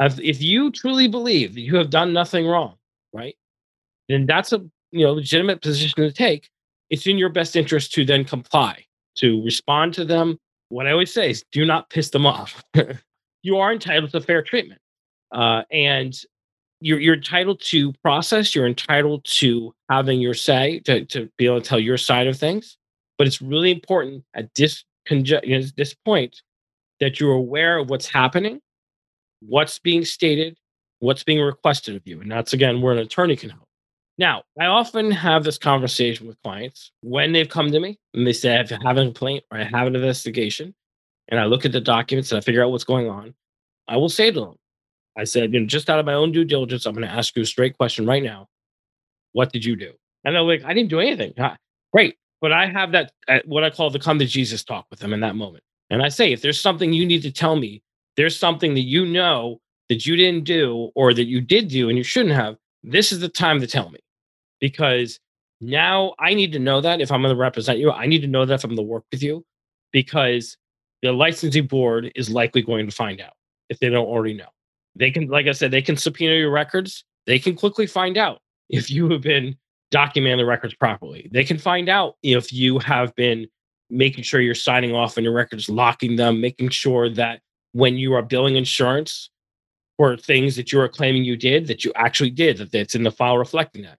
If 0.00 0.42
you 0.42 0.72
truly 0.72 1.06
believe 1.06 1.54
that 1.54 1.60
you 1.60 1.76
have 1.76 1.90
done 1.90 2.12
nothing 2.12 2.44
wrong, 2.44 2.74
right? 3.12 3.36
Then 4.08 4.26
that's 4.26 4.52
a 4.52 4.58
you 4.90 5.04
know 5.04 5.12
legitimate 5.12 5.62
position 5.62 6.02
to 6.02 6.12
take. 6.12 6.48
It's 6.90 7.06
in 7.06 7.18
your 7.18 7.30
best 7.30 7.56
interest 7.56 7.92
to 7.94 8.04
then 8.04 8.24
comply, 8.24 8.84
to 9.16 9.42
respond 9.44 9.94
to 9.94 10.04
them. 10.04 10.38
What 10.68 10.86
I 10.86 10.92
always 10.92 11.12
say 11.12 11.30
is, 11.30 11.44
do 11.52 11.64
not 11.64 11.90
piss 11.90 12.10
them 12.10 12.26
off. 12.26 12.62
you 13.42 13.56
are 13.58 13.72
entitled 13.72 14.10
to 14.12 14.20
fair 14.20 14.42
treatment, 14.42 14.80
uh, 15.32 15.62
and 15.70 16.14
you're, 16.82 16.98
you're 16.98 17.14
entitled 17.14 17.60
to 17.60 17.92
process. 18.02 18.54
You're 18.54 18.66
entitled 18.66 19.24
to 19.24 19.72
having 19.88 20.20
your 20.20 20.34
say, 20.34 20.80
to, 20.80 21.04
to 21.06 21.30
be 21.38 21.46
able 21.46 21.60
to 21.60 21.68
tell 21.68 21.78
your 21.78 21.96
side 21.96 22.26
of 22.26 22.36
things. 22.36 22.76
But 23.18 23.26
it's 23.26 23.40
really 23.40 23.70
important 23.70 24.24
at 24.34 24.52
this 24.54 24.84
conge- 25.06 25.44
you 25.44 25.58
know, 25.58 25.66
this 25.76 25.94
point 25.94 26.42
that 27.00 27.20
you're 27.20 27.32
aware 27.32 27.78
of 27.78 27.88
what's 27.88 28.08
happening, 28.08 28.60
what's 29.40 29.78
being 29.78 30.04
stated, 30.04 30.58
what's 30.98 31.24
being 31.24 31.40
requested 31.40 31.96
of 31.96 32.02
you. 32.04 32.20
And 32.20 32.30
that's 32.30 32.52
again 32.52 32.80
where 32.80 32.92
an 32.92 32.98
attorney 32.98 33.36
can 33.36 33.50
help. 33.50 33.68
Now, 34.18 34.42
I 34.60 34.66
often 34.66 35.10
have 35.10 35.42
this 35.42 35.58
conversation 35.58 36.26
with 36.26 36.40
clients 36.42 36.92
when 37.02 37.32
they've 37.32 37.48
come 37.48 37.72
to 37.72 37.80
me 37.80 37.98
and 38.14 38.26
they 38.26 38.32
say, 38.32 38.54
I 38.54 38.58
have 38.84 38.98
a 38.98 39.04
complaint 39.04 39.44
or 39.50 39.58
I 39.58 39.64
have 39.64 39.86
an 39.86 39.96
investigation, 39.96 40.74
and 41.28 41.40
I 41.40 41.46
look 41.46 41.64
at 41.64 41.72
the 41.72 41.80
documents 41.80 42.30
and 42.30 42.38
I 42.38 42.40
figure 42.42 42.62
out 42.62 42.70
what's 42.70 42.84
going 42.84 43.08
on. 43.08 43.34
I 43.88 43.96
will 43.96 44.10
say 44.10 44.30
to 44.30 44.40
them, 44.40 44.54
I 45.16 45.24
said, 45.24 45.52
you 45.52 45.60
know, 45.60 45.66
just 45.66 45.90
out 45.90 45.98
of 45.98 46.06
my 46.06 46.14
own 46.14 46.32
due 46.32 46.44
diligence, 46.44 46.86
I'm 46.86 46.94
going 46.94 47.06
to 47.06 47.12
ask 47.12 47.34
you 47.36 47.42
a 47.42 47.46
straight 47.46 47.76
question 47.76 48.06
right 48.06 48.22
now. 48.22 48.48
What 49.32 49.52
did 49.52 49.64
you 49.64 49.76
do? 49.76 49.92
And 50.24 50.34
they're 50.34 50.42
like, 50.42 50.64
I 50.64 50.74
didn't 50.74 50.90
do 50.90 51.00
anything. 51.00 51.34
Great. 51.92 52.16
But 52.40 52.52
I 52.52 52.66
have 52.66 52.92
that, 52.92 53.12
uh, 53.28 53.38
what 53.44 53.64
I 53.64 53.70
call 53.70 53.90
the 53.90 53.98
come 53.98 54.18
to 54.18 54.26
Jesus 54.26 54.64
talk 54.64 54.86
with 54.90 55.00
them 55.00 55.12
in 55.12 55.20
that 55.20 55.36
moment. 55.36 55.64
And 55.90 56.02
I 56.02 56.08
say, 56.08 56.32
if 56.32 56.42
there's 56.42 56.60
something 56.60 56.92
you 56.92 57.06
need 57.06 57.22
to 57.22 57.32
tell 57.32 57.56
me, 57.56 57.82
there's 58.16 58.38
something 58.38 58.74
that 58.74 58.80
you 58.80 59.06
know 59.06 59.60
that 59.88 60.06
you 60.06 60.16
didn't 60.16 60.44
do 60.44 60.90
or 60.94 61.12
that 61.14 61.24
you 61.24 61.40
did 61.40 61.68
do 61.68 61.88
and 61.88 61.98
you 61.98 62.04
shouldn't 62.04 62.34
have, 62.34 62.56
this 62.82 63.12
is 63.12 63.20
the 63.20 63.28
time 63.28 63.60
to 63.60 63.66
tell 63.66 63.90
me 63.90 64.00
because 64.60 65.18
now 65.60 66.14
I 66.18 66.34
need 66.34 66.52
to 66.52 66.58
know 66.58 66.80
that 66.80 67.00
if 67.00 67.12
I'm 67.12 67.22
going 67.22 67.34
to 67.34 67.40
represent 67.40 67.78
you, 67.78 67.90
I 67.92 68.06
need 68.06 68.22
to 68.22 68.28
know 68.28 68.44
that 68.44 68.54
if 68.54 68.64
I'm 68.64 68.70
going 68.70 68.76
to 68.76 68.82
work 68.82 69.04
with 69.12 69.22
you 69.22 69.44
because 69.92 70.56
the 71.02 71.12
licensing 71.12 71.66
board 71.66 72.10
is 72.14 72.30
likely 72.30 72.62
going 72.62 72.86
to 72.86 72.94
find 72.94 73.20
out 73.20 73.34
if 73.68 73.78
they 73.78 73.88
don't 73.88 74.06
already 74.06 74.34
know. 74.34 74.48
They 74.96 75.10
can, 75.10 75.28
like 75.28 75.46
I 75.46 75.52
said, 75.52 75.70
they 75.70 75.82
can 75.82 75.96
subpoena 75.96 76.34
your 76.34 76.50
records. 76.50 77.04
They 77.26 77.38
can 77.38 77.54
quickly 77.54 77.86
find 77.86 78.18
out 78.18 78.40
if 78.70 78.90
you 78.90 79.08
have 79.10 79.22
been 79.22 79.56
documenting 79.92 80.38
the 80.38 80.46
records 80.46 80.74
properly. 80.74 81.28
They 81.32 81.44
can 81.44 81.58
find 81.58 81.88
out 81.88 82.14
if 82.22 82.52
you 82.52 82.78
have 82.80 83.14
been 83.14 83.46
making 83.90 84.24
sure 84.24 84.40
you're 84.40 84.54
signing 84.54 84.94
off 84.94 85.18
on 85.18 85.24
your 85.24 85.34
records, 85.34 85.68
locking 85.68 86.16
them, 86.16 86.40
making 86.40 86.70
sure 86.70 87.10
that 87.10 87.40
when 87.72 87.96
you 87.96 88.14
are 88.14 88.22
billing 88.22 88.56
insurance, 88.56 89.30
for 90.02 90.16
things 90.16 90.56
that 90.56 90.72
you 90.72 90.80
are 90.80 90.88
claiming 90.88 91.22
you 91.22 91.36
did 91.36 91.68
that 91.68 91.84
you 91.84 91.92
actually 91.94 92.28
did 92.28 92.56
that 92.56 92.74
it's 92.74 92.96
in 92.96 93.04
the 93.04 93.10
file 93.12 93.38
reflecting 93.38 93.82
that. 93.82 93.98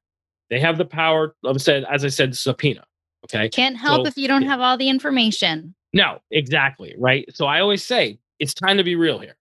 They 0.49 0.59
have 0.59 0.77
the 0.77 0.83
power 0.83 1.33
of 1.45 1.61
said 1.61 1.85
as 1.89 2.03
i 2.03 2.09
said 2.09 2.35
subpoena 2.35 2.83
okay? 3.23 3.47
Can't 3.47 3.77
help 3.77 4.05
so, 4.05 4.09
if 4.09 4.17
you 4.17 4.27
don't 4.27 4.41
yeah. 4.41 4.49
have 4.49 4.59
all 4.59 4.75
the 4.75 4.89
information. 4.89 5.73
No 5.93 6.19
exactly 6.29 6.93
right? 6.97 7.25
So 7.33 7.45
i 7.45 7.61
always 7.61 7.85
say 7.85 8.19
it's 8.39 8.53
time 8.53 8.75
to 8.75 8.83
be 8.83 8.97
real 8.97 9.17
here. 9.17 9.37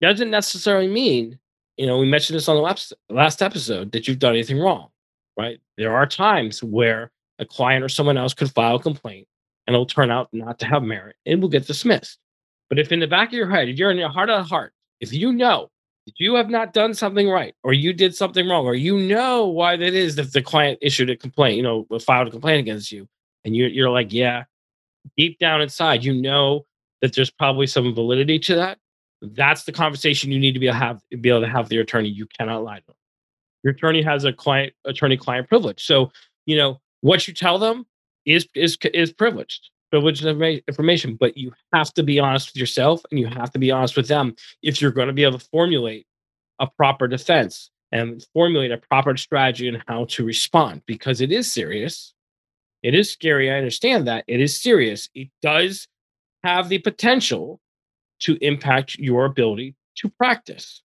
Doesn't 0.00 0.32
necessarily 0.32 0.88
mean 0.88 1.38
you 1.76 1.86
know 1.86 1.98
we 1.98 2.08
mentioned 2.08 2.36
this 2.36 2.48
on 2.48 2.56
the 2.56 2.94
last 3.08 3.40
episode 3.40 3.92
that 3.92 4.08
you've 4.08 4.18
done 4.18 4.34
anything 4.34 4.58
wrong 4.58 4.88
right? 5.38 5.60
There 5.78 5.94
are 5.94 6.06
times 6.06 6.60
where 6.60 7.12
a 7.38 7.46
client 7.46 7.84
or 7.84 7.88
someone 7.88 8.18
else 8.18 8.34
could 8.34 8.50
file 8.50 8.76
a 8.76 8.82
complaint 8.82 9.28
and 9.68 9.74
it'll 9.74 9.86
turn 9.86 10.10
out 10.10 10.28
not 10.32 10.58
to 10.58 10.66
have 10.66 10.82
merit 10.82 11.14
and 11.24 11.40
will 11.40 11.48
get 11.48 11.68
dismissed. 11.68 12.18
But 12.68 12.80
if 12.80 12.90
in 12.90 12.98
the 12.98 13.06
back 13.06 13.28
of 13.28 13.34
your 13.34 13.48
head 13.48 13.68
if 13.68 13.78
you're 13.78 13.92
in 13.92 13.96
your 13.96 14.08
heart 14.08 14.28
of 14.28 14.48
heart 14.48 14.72
if 14.98 15.12
you 15.12 15.32
know 15.32 15.69
you 16.16 16.34
have 16.34 16.50
not 16.50 16.72
done 16.72 16.94
something 16.94 17.28
right, 17.28 17.54
or 17.62 17.72
you 17.72 17.92
did 17.92 18.14
something 18.14 18.48
wrong, 18.48 18.64
or 18.64 18.74
you 18.74 18.98
know 18.98 19.46
why 19.46 19.76
that 19.76 19.94
is 19.94 20.16
that 20.16 20.32
the 20.32 20.42
client 20.42 20.78
issued 20.82 21.10
a 21.10 21.16
complaint, 21.16 21.56
you 21.56 21.62
know, 21.62 21.86
uh, 21.90 21.98
filed 21.98 22.28
a 22.28 22.30
complaint 22.30 22.60
against 22.60 22.90
you, 22.90 23.08
and 23.44 23.54
you're, 23.54 23.68
you're 23.68 23.90
like, 23.90 24.12
yeah, 24.12 24.44
deep 25.16 25.38
down 25.38 25.60
inside, 25.60 26.04
you 26.04 26.14
know 26.14 26.64
that 27.02 27.14
there's 27.14 27.30
probably 27.30 27.66
some 27.66 27.94
validity 27.94 28.38
to 28.38 28.54
that. 28.56 28.78
That's 29.22 29.64
the 29.64 29.72
conversation 29.72 30.30
you 30.30 30.38
need 30.38 30.52
to 30.52 30.58
be 30.58 30.66
able 30.66 30.78
to 30.78 30.84
have, 30.84 31.02
be 31.20 31.28
able 31.28 31.42
to 31.42 31.48
have 31.48 31.66
with 31.66 31.72
your 31.72 31.82
attorney. 31.82 32.08
You 32.08 32.26
cannot 32.26 32.64
lie 32.64 32.80
to 32.80 32.86
them. 32.86 32.96
Your 33.62 33.72
attorney 33.72 34.02
has 34.02 34.24
a 34.24 34.32
client 34.32 34.72
attorney 34.86 35.18
client 35.18 35.48
privilege. 35.48 35.84
So, 35.84 36.10
you 36.46 36.56
know, 36.56 36.80
what 37.02 37.28
you 37.28 37.34
tell 37.34 37.58
them 37.58 37.86
is 38.24 38.46
is 38.54 38.78
is 38.94 39.12
privileged 39.12 39.70
privileged 39.90 40.24
information, 40.24 41.16
but 41.16 41.36
you 41.36 41.52
have 41.72 41.92
to 41.94 42.02
be 42.02 42.20
honest 42.20 42.50
with 42.50 42.56
yourself 42.56 43.02
and 43.10 43.18
you 43.18 43.26
have 43.26 43.50
to 43.52 43.58
be 43.58 43.70
honest 43.70 43.96
with 43.96 44.08
them 44.08 44.34
if 44.62 44.80
you're 44.80 44.90
going 44.90 45.08
to 45.08 45.12
be 45.12 45.24
able 45.24 45.38
to 45.38 45.48
formulate 45.50 46.06
a 46.58 46.66
proper 46.66 47.08
defense 47.08 47.70
and 47.92 48.24
formulate 48.32 48.70
a 48.70 48.78
proper 48.78 49.16
strategy 49.16 49.68
on 49.68 49.82
how 49.88 50.04
to 50.04 50.24
respond 50.24 50.82
because 50.86 51.20
it 51.20 51.32
is 51.32 51.52
serious. 51.52 52.14
It 52.82 52.94
is 52.94 53.10
scary. 53.10 53.50
I 53.50 53.56
understand 53.56 54.06
that. 54.06 54.24
It 54.26 54.40
is 54.40 54.60
serious. 54.60 55.08
It 55.14 55.28
does 55.42 55.88
have 56.44 56.68
the 56.68 56.78
potential 56.78 57.60
to 58.20 58.36
impact 58.40 58.96
your 58.96 59.24
ability 59.24 59.74
to 59.96 60.08
practice. 60.08 60.82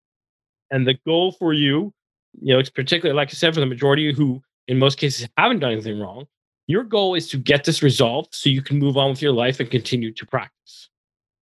And 0.71 0.88
the 0.88 0.97
goal 1.05 1.31
for 1.33 1.53
you, 1.53 1.93
you 2.41 2.53
know, 2.53 2.59
it's 2.59 2.69
particularly, 2.69 3.15
like 3.15 3.29
I 3.29 3.33
said, 3.33 3.53
for 3.53 3.59
the 3.59 3.65
majority 3.65 4.13
who 4.13 4.41
in 4.67 4.79
most 4.79 4.97
cases 4.97 5.27
haven't 5.38 5.59
done 5.59 5.74
anything 5.74 6.00
wrong, 6.00 6.25
your 6.67 6.84
goal 6.84 7.15
is 7.15 7.29
to 7.29 7.38
get 7.38 7.63
this 7.63 7.84
resolved 7.84 8.34
so 8.34 8.50
you 8.50 8.62
can 8.62 8.79
move 8.79 8.98
on 8.98 9.12
with 9.12 9.22
your 9.22 9.34
life 9.34 9.60
and 9.60 9.69
continue 9.69 10.12
to 10.13 10.25
practice. 10.25 10.89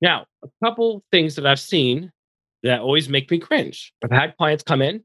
Now, 0.01 0.25
a 0.43 0.47
couple 0.63 1.03
things 1.11 1.35
that 1.35 1.45
I've 1.45 1.59
seen 1.59 2.11
that 2.63 2.81
always 2.81 3.07
make 3.07 3.31
me 3.31 3.39
cringe. 3.39 3.93
I've 4.03 4.11
had 4.11 4.35
clients 4.37 4.63
come 4.63 4.81
in 4.81 5.03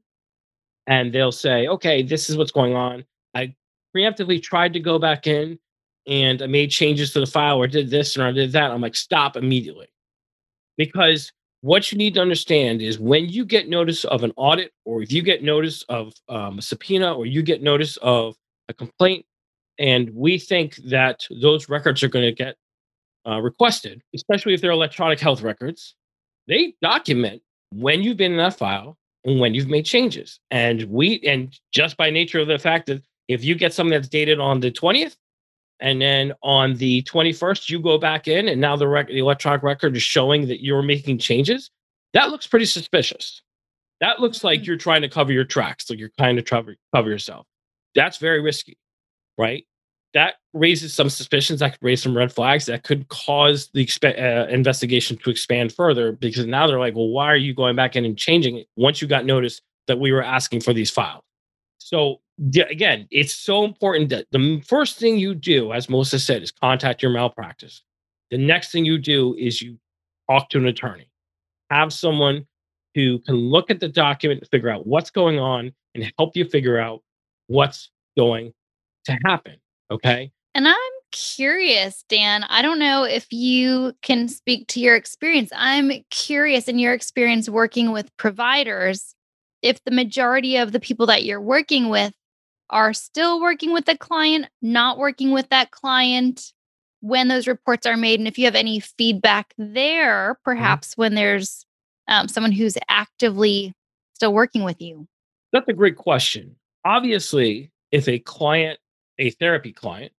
and 0.87 1.13
they'll 1.13 1.31
say, 1.31 1.67
okay, 1.67 2.03
this 2.03 2.29
is 2.29 2.37
what's 2.37 2.51
going 2.51 2.75
on. 2.75 3.05
I 3.33 3.53
preemptively 3.95 4.41
tried 4.41 4.73
to 4.73 4.79
go 4.79 4.99
back 4.99 5.27
in 5.27 5.59
and 6.07 6.41
I 6.41 6.47
made 6.47 6.71
changes 6.71 7.13
to 7.13 7.19
the 7.19 7.25
file 7.25 7.57
or 7.57 7.67
did 7.67 7.89
this 7.89 8.17
or 8.17 8.25
I 8.25 8.31
did 8.31 8.51
that. 8.53 8.71
I'm 8.71 8.81
like, 8.81 8.95
stop 8.95 9.37
immediately. 9.37 9.87
Because 10.77 11.31
what 11.61 11.91
you 11.91 11.97
need 11.97 12.13
to 12.15 12.21
understand 12.21 12.81
is 12.81 12.99
when 12.99 13.27
you 13.27 13.45
get 13.45 13.69
notice 13.69 14.05
of 14.05 14.23
an 14.23 14.31
audit 14.37 14.71
or 14.85 15.01
if 15.01 15.11
you 15.11 15.21
get 15.21 15.43
notice 15.43 15.83
of 15.83 16.13
um, 16.29 16.59
a 16.59 16.61
subpoena 16.61 17.13
or 17.13 17.25
you 17.25 17.43
get 17.43 17.61
notice 17.61 17.97
of 17.97 18.35
a 18.69 18.73
complaint 18.73 19.25
and 19.79 20.09
we 20.13 20.37
think 20.37 20.75
that 20.87 21.25
those 21.41 21.69
records 21.69 22.03
are 22.03 22.09
going 22.09 22.25
to 22.25 22.31
get 22.31 22.55
uh, 23.27 23.39
requested, 23.39 24.01
especially 24.13 24.53
if 24.53 24.61
they're 24.61 24.71
electronic 24.71 25.19
health 25.19 25.41
records. 25.41 25.95
They 26.47 26.75
document 26.81 27.41
when 27.71 28.01
you've 28.01 28.17
been 28.17 28.31
in 28.33 28.37
that 28.37 28.57
file 28.57 28.97
and 29.23 29.39
when 29.39 29.53
you've 29.53 29.69
made 29.69 29.85
changes. 29.85 30.39
And 30.51 30.83
we, 30.83 31.21
and 31.25 31.57
just 31.71 31.97
by 31.97 32.09
nature 32.09 32.39
of 32.39 32.47
the 32.47 32.59
fact 32.59 32.87
that 32.87 33.01
if 33.27 33.43
you 33.43 33.55
get 33.55 33.73
something 33.73 33.91
that's 33.91 34.09
dated 34.09 34.39
on 34.39 34.59
the 34.59 34.71
20th, 34.71 35.15
and 35.81 36.01
then 36.01 36.33
on 36.43 36.75
the 36.75 37.03
21st, 37.03 37.69
you 37.69 37.79
go 37.79 37.97
back 37.97 38.27
in, 38.27 38.49
and 38.49 38.59
now 38.59 38.75
the, 38.75 38.87
rec- 38.87 39.07
the 39.07 39.19
electronic 39.19 39.63
record 39.63 39.95
is 39.95 40.03
showing 40.03 40.47
that 40.47 40.61
you're 40.61 40.81
making 40.81 41.19
changes. 41.19 41.71
That 42.13 42.31
looks 42.31 42.47
pretty 42.47 42.65
suspicious. 42.65 43.41
That 44.01 44.19
looks 44.19 44.43
like 44.43 44.61
mm. 44.61 44.67
you're 44.67 44.77
trying 44.77 45.03
to 45.03 45.09
cover 45.09 45.31
your 45.31 45.45
tracks, 45.45 45.89
like 45.89 45.99
you're 45.99 46.11
trying 46.17 46.35
to 46.35 46.41
cover, 46.41 46.75
cover 46.93 47.09
yourself. 47.09 47.45
That's 47.95 48.17
very 48.17 48.41
risky, 48.41 48.77
right? 49.37 49.65
That 50.13 50.35
raises 50.53 50.93
some 50.93 51.09
suspicions 51.09 51.59
that 51.59 51.73
could 51.73 51.83
raise 51.85 52.01
some 52.01 52.17
red 52.17 52.31
flags 52.31 52.65
that 52.65 52.83
could 52.83 53.07
cause 53.09 53.69
the 53.73 53.85
exp- 53.85 54.19
uh, 54.19 54.47
investigation 54.49 55.17
to 55.17 55.29
expand 55.29 55.71
further 55.71 56.11
because 56.11 56.45
now 56.45 56.67
they're 56.67 56.79
like 56.79 56.95
well 56.95 57.09
why 57.09 57.25
are 57.25 57.35
you 57.35 57.53
going 57.53 57.75
back 57.75 57.95
in 57.95 58.05
and 58.05 58.17
changing 58.17 58.57
it 58.57 58.67
once 58.75 59.01
you 59.01 59.07
got 59.07 59.25
notice 59.25 59.61
that 59.87 59.99
we 59.99 60.11
were 60.11 60.23
asking 60.23 60.61
for 60.61 60.73
these 60.73 60.89
files? 60.89 61.23
So 61.77 62.21
again 62.69 63.07
it's 63.11 63.35
so 63.35 63.63
important 63.63 64.09
that 64.09 64.25
the 64.31 64.61
first 64.65 64.97
thing 64.97 65.17
you 65.17 65.35
do 65.35 65.73
as 65.73 65.89
melissa 65.89 66.19
said 66.19 66.41
is 66.41 66.51
contact 66.51 67.03
your 67.03 67.11
malpractice. 67.11 67.83
The 68.31 68.37
next 68.37 68.71
thing 68.71 68.85
you 68.85 68.97
do 68.97 69.35
is 69.37 69.61
you 69.61 69.77
talk 70.29 70.49
to 70.49 70.57
an 70.57 70.67
attorney. 70.67 71.09
Have 71.71 71.93
someone 71.93 72.47
who 72.95 73.19
can 73.19 73.35
look 73.35 73.69
at 73.69 73.79
the 73.79 73.87
document 73.87 74.41
and 74.41 74.49
figure 74.49 74.69
out 74.69 74.87
what's 74.87 75.11
going 75.11 75.37
on 75.37 75.71
and 75.93 76.11
help 76.17 76.35
you 76.35 76.45
figure 76.45 76.79
out 76.79 77.01
what's 77.47 77.91
going 78.17 78.53
to 79.05 79.17
happen 79.25 79.55
Okay. 79.91 80.31
And 80.55 80.67
I'm 80.67 80.75
curious, 81.11 82.03
Dan. 82.09 82.43
I 82.43 82.61
don't 82.61 82.79
know 82.79 83.03
if 83.03 83.31
you 83.31 83.93
can 84.01 84.27
speak 84.27 84.67
to 84.69 84.79
your 84.79 84.95
experience. 84.95 85.51
I'm 85.55 85.91
curious 86.09 86.67
in 86.67 86.79
your 86.79 86.93
experience 86.93 87.49
working 87.49 87.91
with 87.91 88.15
providers, 88.17 89.15
if 89.61 89.83
the 89.83 89.91
majority 89.91 90.57
of 90.57 90.71
the 90.71 90.79
people 90.79 91.05
that 91.07 91.23
you're 91.23 91.41
working 91.41 91.89
with 91.89 92.13
are 92.69 92.93
still 92.93 93.41
working 93.41 93.73
with 93.73 93.85
the 93.85 93.97
client, 93.97 94.47
not 94.61 94.97
working 94.97 95.31
with 95.31 95.49
that 95.49 95.71
client 95.71 96.53
when 97.01 97.27
those 97.27 97.47
reports 97.47 97.85
are 97.85 97.97
made. 97.97 98.19
And 98.19 98.27
if 98.27 98.37
you 98.37 98.45
have 98.45 98.55
any 98.55 98.79
feedback 98.79 99.53
there, 99.57 100.33
mm-hmm. 100.33 100.43
perhaps 100.43 100.91
mm-hmm. 100.91 101.01
when 101.01 101.15
there's 101.15 101.65
um, 102.07 102.27
someone 102.27 102.51
who's 102.51 102.77
actively 102.87 103.73
still 104.13 104.33
working 104.33 104.63
with 104.63 104.81
you. 104.81 105.07
That's 105.53 105.67
a 105.67 105.73
great 105.73 105.95
question. 105.95 106.55
Obviously, 106.85 107.71
if 107.91 108.07
a 108.07 108.19
client 108.19 108.79
a 109.19 109.29
therapy 109.31 109.71
client 109.71 110.11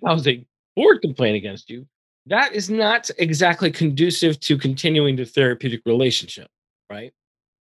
files 0.00 0.26
a 0.26 0.44
board 0.74 1.00
complaint 1.02 1.36
against 1.36 1.70
you, 1.70 1.86
that 2.26 2.54
is 2.54 2.70
not 2.70 3.10
exactly 3.18 3.70
conducive 3.70 4.38
to 4.40 4.56
continuing 4.56 5.16
the 5.16 5.24
therapeutic 5.24 5.82
relationship, 5.86 6.48
right? 6.90 7.12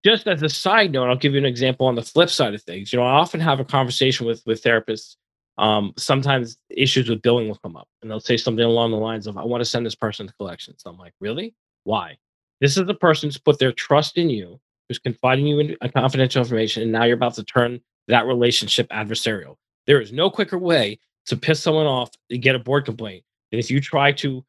Just 0.04 0.28
as 0.28 0.42
a 0.44 0.50
side 0.50 0.92
note, 0.92 1.10
I'll 1.10 1.18
give 1.18 1.34
you 1.34 1.40
an 1.40 1.46
example 1.46 1.88
on 1.88 1.96
the 1.96 2.02
flip 2.02 2.30
side 2.30 2.54
of 2.54 2.62
things. 2.64 2.94
You 2.94 3.00
know, 3.00 3.06
I 3.06 3.12
often 3.12 3.40
have 3.40 3.60
a 3.60 3.66
conversation 3.66 4.26
with 4.26 4.42
with 4.46 4.64
therapists. 4.64 5.16
Um, 5.58 5.92
sometimes 5.98 6.58
issues 6.70 7.10
with 7.10 7.22
billing 7.22 7.50
will 7.50 7.58
come 7.58 7.76
up, 7.76 7.88
and 8.02 8.10
they'll 8.10 8.22
say 8.22 8.38
something 8.38 8.64
along 8.64 8.92
the 8.92 8.98
lines 8.98 9.28
of, 9.28 9.38
"I 9.38 9.44
want 9.44 9.60
to 9.60 9.66
send 9.66 9.86
this 9.86 9.96
person 9.96 10.26
to 10.28 10.34
collections." 10.36 10.84
I'm 10.86 10.98
like, 10.98 11.14
"Really? 11.20 11.54
Why?" 11.84 12.18
This 12.62 12.78
is 12.78 12.86
the 12.88 12.94
person 12.94 13.28
who's 13.28 13.38
put 13.38 13.60
their 13.60 13.74
trust 13.74 14.18
in 14.18 14.30
you, 14.30 14.60
who's 14.88 15.00
confiding 15.00 15.48
you 15.48 15.60
in 15.60 15.78
confidential 15.94 16.42
information, 16.42 16.84
and 16.84 16.92
now 16.94 17.04
you're 17.04 17.16
about 17.16 17.34
to 17.36 17.44
turn 17.44 17.82
that 18.08 18.26
relationship 18.26 18.88
adversarial. 18.90 19.58
There 19.90 20.00
is 20.00 20.14
no 20.14 20.30
quicker 20.30 20.60
way 20.60 21.00
to 21.26 21.36
piss 21.36 21.64
someone 21.64 21.88
off 21.88 22.12
and 22.30 22.44
get 22.44 22.54
a 22.54 22.60
board 22.60 22.86
complaint 22.86 23.24
than 23.50 23.60
if 23.60 23.72
you 23.72 23.82
try 23.82 24.12
to 24.12 24.46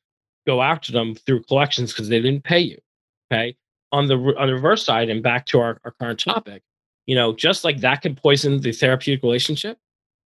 go 0.47 0.61
after 0.61 0.92
them 0.92 1.14
through 1.14 1.44
collections 1.44 1.94
because 1.94 2.11
they 2.11 2.20
didn't 2.20 2.44
pay 2.44 2.59
you. 2.59 2.76
Okay. 3.32 3.56
On 3.90 4.06
the 4.06 4.16
on 4.38 4.49
the 4.49 4.54
reverse 4.54 4.85
side, 4.85 5.09
and 5.09 5.23
back 5.23 5.47
to 5.47 5.59
our, 5.59 5.80
our 5.82 5.92
current 5.92 6.20
topic, 6.20 6.62
you 7.06 7.14
know, 7.14 7.32
just 7.32 7.64
like 7.64 7.80
that 7.80 8.02
can 8.02 8.14
poison 8.14 8.61
the 8.61 8.70
therapeutic 8.70 9.23
relationship. 9.23 9.78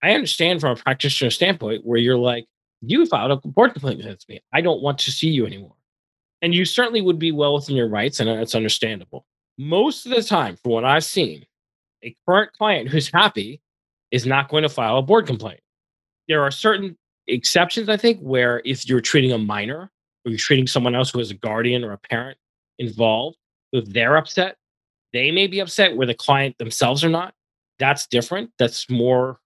I 0.03 0.15
understand 0.15 0.61
from 0.61 0.73
a 0.73 0.83
practitioner 0.83 1.31
standpoint 1.31 1.87
where 1.87 1.99
you're 1.99 2.19
like, 2.19 2.47
you 2.81 3.07
filed 3.07 3.31
a 3.31 3.37
board 3.37 3.73
complaint 3.73 4.01
against 4.01 4.29
me. 4.29 4.41
I 4.53 4.63
don't 4.63 4.83
want 4.83 4.99
to 4.99 5.13
see 5.13 5.29
you 5.29 5.47
anymore. 5.47 5.77
And 6.43 6.53
you 6.53 6.65
certainly 6.65 7.03
would 7.03 7.21
be 7.21 7.31
well 7.31 7.55
within 7.55 7.77
your 7.77 7.89
rights, 7.89 8.19
and 8.19 8.29
it's 8.29 8.57
understandable. 8.57 9.27
Most 9.59 10.07
of 10.07 10.13
the 10.13 10.25
time, 10.25 10.57
from 10.57 10.73
what 10.73 10.85
I've 10.85 11.05
seen, 11.05 11.47
a 12.03 12.17
current 12.29 12.53
client 12.53 12.89
who's 12.89 13.09
happy 13.09 13.61
is 14.11 14.27
not 14.27 14.49
going 14.49 14.63
to 14.63 14.69
file 14.69 14.99
a 14.99 15.03
board 15.03 15.27
complaint. 15.27 15.61
There 16.29 16.43
are 16.43 16.51
certain 16.51 16.97
exceptions, 17.27 17.89
I 17.89 17.97
think, 17.97 18.21
where 18.21 18.63
if 18.65 18.89
you're 18.89 19.01
treating 19.01 19.33
a 19.33 19.39
minor 19.39 19.91
or 20.25 20.31
you're 20.31 20.39
treating 20.39 20.67
someone 20.67 20.95
else 20.95 21.11
who 21.11 21.21
is 21.21 21.31
a 21.31 21.35
guardian 21.35 21.85
or 21.85 21.93
a 21.93 21.99
parent 21.99 22.39
involved, 22.79 23.37
if 23.73 23.87
they're 23.87 24.17
upset, 24.17 24.57
they 25.13 25.31
may 25.31 25.47
be 25.47 25.61
upset 25.61 25.97
where 25.97 26.07
the 26.07 26.15
client 26.15 26.57
themselves 26.59 27.05
are 27.05 27.09
not. 27.09 27.35
That's 27.79 28.07
different. 28.07 28.51
That's 28.59 28.89
more, 28.89 29.41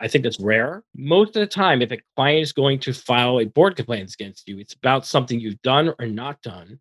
I 0.00 0.08
think 0.08 0.24
that's 0.24 0.40
rare. 0.40 0.84
Most 0.94 1.28
of 1.36 1.40
the 1.40 1.46
time, 1.46 1.82
if 1.82 1.90
a 1.90 1.98
client 2.16 2.42
is 2.42 2.52
going 2.52 2.78
to 2.80 2.92
file 2.92 3.40
a 3.40 3.44
board 3.44 3.76
complaint 3.76 4.12
against 4.14 4.48
you, 4.48 4.58
it's 4.58 4.74
about 4.74 5.06
something 5.06 5.40
you've 5.40 5.62
done 5.62 5.94
or 5.98 6.06
not 6.06 6.40
done. 6.42 6.78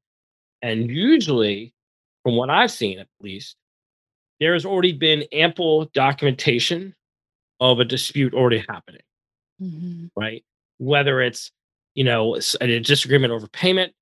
And 0.61 0.89
usually, 0.89 1.73
from 2.23 2.35
what 2.35 2.49
I've 2.49 2.71
seen 2.71 2.99
at 2.99 3.07
least, 3.19 3.55
there 4.39 4.53
has 4.53 4.65
already 4.65 4.93
been 4.93 5.23
ample 5.31 5.85
documentation 5.93 6.95
of 7.61 7.79
a 7.79 7.85
dispute 7.85 8.33
already 8.33 8.65
happening, 8.67 9.03
mm-hmm. 9.61 10.07
right? 10.19 10.43
Whether 10.79 11.21
it's, 11.21 11.51
you 11.93 12.03
know, 12.03 12.37
a 12.59 12.79
disagreement 12.79 13.31
over 13.31 13.47
payment, 13.47 13.93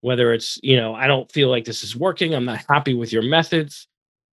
whether 0.00 0.32
it's, 0.32 0.58
you 0.62 0.76
know, 0.76 0.94
I 0.94 1.06
don't 1.08 1.30
feel 1.30 1.50
like 1.50 1.64
this 1.64 1.82
is 1.82 1.96
working, 1.96 2.34
I'm 2.34 2.44
not 2.44 2.64
happy 2.68 2.94
with 2.94 3.12
your 3.12 3.22
methods, 3.22 3.88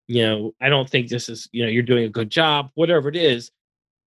you 0.07 0.23
know, 0.23 0.53
I 0.61 0.69
don't 0.69 0.89
think 0.89 1.09
this 1.09 1.29
is, 1.29 1.49
you 1.53 1.65
know, 1.65 1.71
you're 1.71 1.83
doing 1.83 2.05
a 2.05 2.11
good 2.11 2.31
job, 2.31 2.71
whatever 2.75 3.09
it 3.09 3.17
is. 3.17 3.51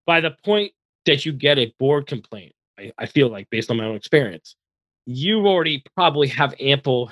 By 0.06 0.20
the 0.20 0.30
point 0.44 0.72
that 1.04 1.26
you 1.26 1.32
get 1.32 1.58
a 1.58 1.74
board 1.80 2.06
complaint, 2.06 2.54
I, 2.78 2.92
I 2.96 3.06
feel 3.06 3.28
like 3.28 3.50
based 3.50 3.70
on 3.70 3.76
my 3.76 3.84
own 3.84 3.96
experience, 3.96 4.54
you 5.06 5.46
already 5.46 5.82
probably 5.96 6.28
have 6.28 6.54
ample 6.60 7.10